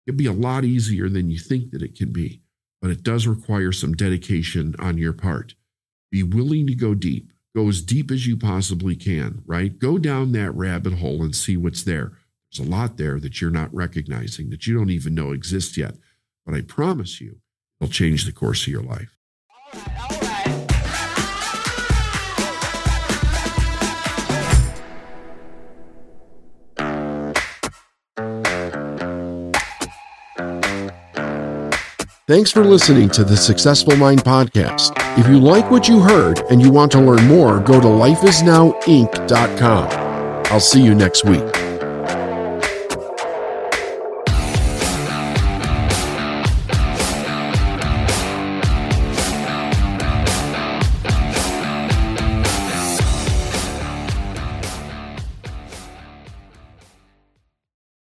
It'd 0.06 0.18
be 0.18 0.26
a 0.26 0.32
lot 0.32 0.64
easier 0.64 1.08
than 1.08 1.30
you 1.30 1.38
think 1.38 1.70
that 1.70 1.82
it 1.82 1.96
can 1.96 2.12
be, 2.12 2.42
but 2.80 2.90
it 2.90 3.02
does 3.02 3.26
require 3.26 3.72
some 3.72 3.94
dedication 3.94 4.74
on 4.78 4.98
your 4.98 5.12
part. 5.12 5.54
Be 6.10 6.22
willing 6.22 6.66
to 6.66 6.74
go 6.74 6.94
deep 6.94 7.30
Go 7.56 7.70
as 7.70 7.80
deep 7.80 8.10
as 8.10 8.26
you 8.26 8.36
possibly 8.36 8.94
can, 8.94 9.42
right? 9.46 9.78
Go 9.78 9.96
down 9.96 10.32
that 10.32 10.54
rabbit 10.54 10.98
hole 10.98 11.22
and 11.22 11.34
see 11.34 11.56
what's 11.56 11.84
there. 11.84 12.12
There's 12.52 12.68
a 12.68 12.70
lot 12.70 12.98
there 12.98 13.18
that 13.18 13.40
you're 13.40 13.50
not 13.50 13.74
recognizing, 13.74 14.50
that 14.50 14.66
you 14.66 14.76
don't 14.76 14.90
even 14.90 15.14
know 15.14 15.32
exists 15.32 15.78
yet. 15.78 15.94
But 16.44 16.54
I 16.54 16.60
promise 16.60 17.18
you, 17.18 17.36
it'll 17.80 17.90
change 17.90 18.26
the 18.26 18.32
course 18.32 18.66
of 18.66 18.68
your 18.68 18.82
life. 18.82 19.16
All 19.72 19.80
right, 19.80 20.12
all 20.12 20.20
right. 20.20 20.65
Thanks 32.28 32.50
for 32.50 32.64
listening 32.64 33.08
to 33.10 33.22
the 33.22 33.36
Successful 33.36 33.94
Mind 33.94 34.24
Podcast. 34.24 34.90
If 35.16 35.28
you 35.28 35.38
like 35.38 35.70
what 35.70 35.86
you 35.86 36.00
heard 36.00 36.40
and 36.50 36.60
you 36.60 36.72
want 36.72 36.90
to 36.90 37.00
learn 37.00 37.24
more, 37.28 37.60
go 37.60 37.80
to 37.80 37.86
lifeisnowinc.com. 37.86 39.88
I'll 40.46 40.58
see 40.58 40.82
you 40.82 40.96
next 40.96 41.24
week. 41.24 41.44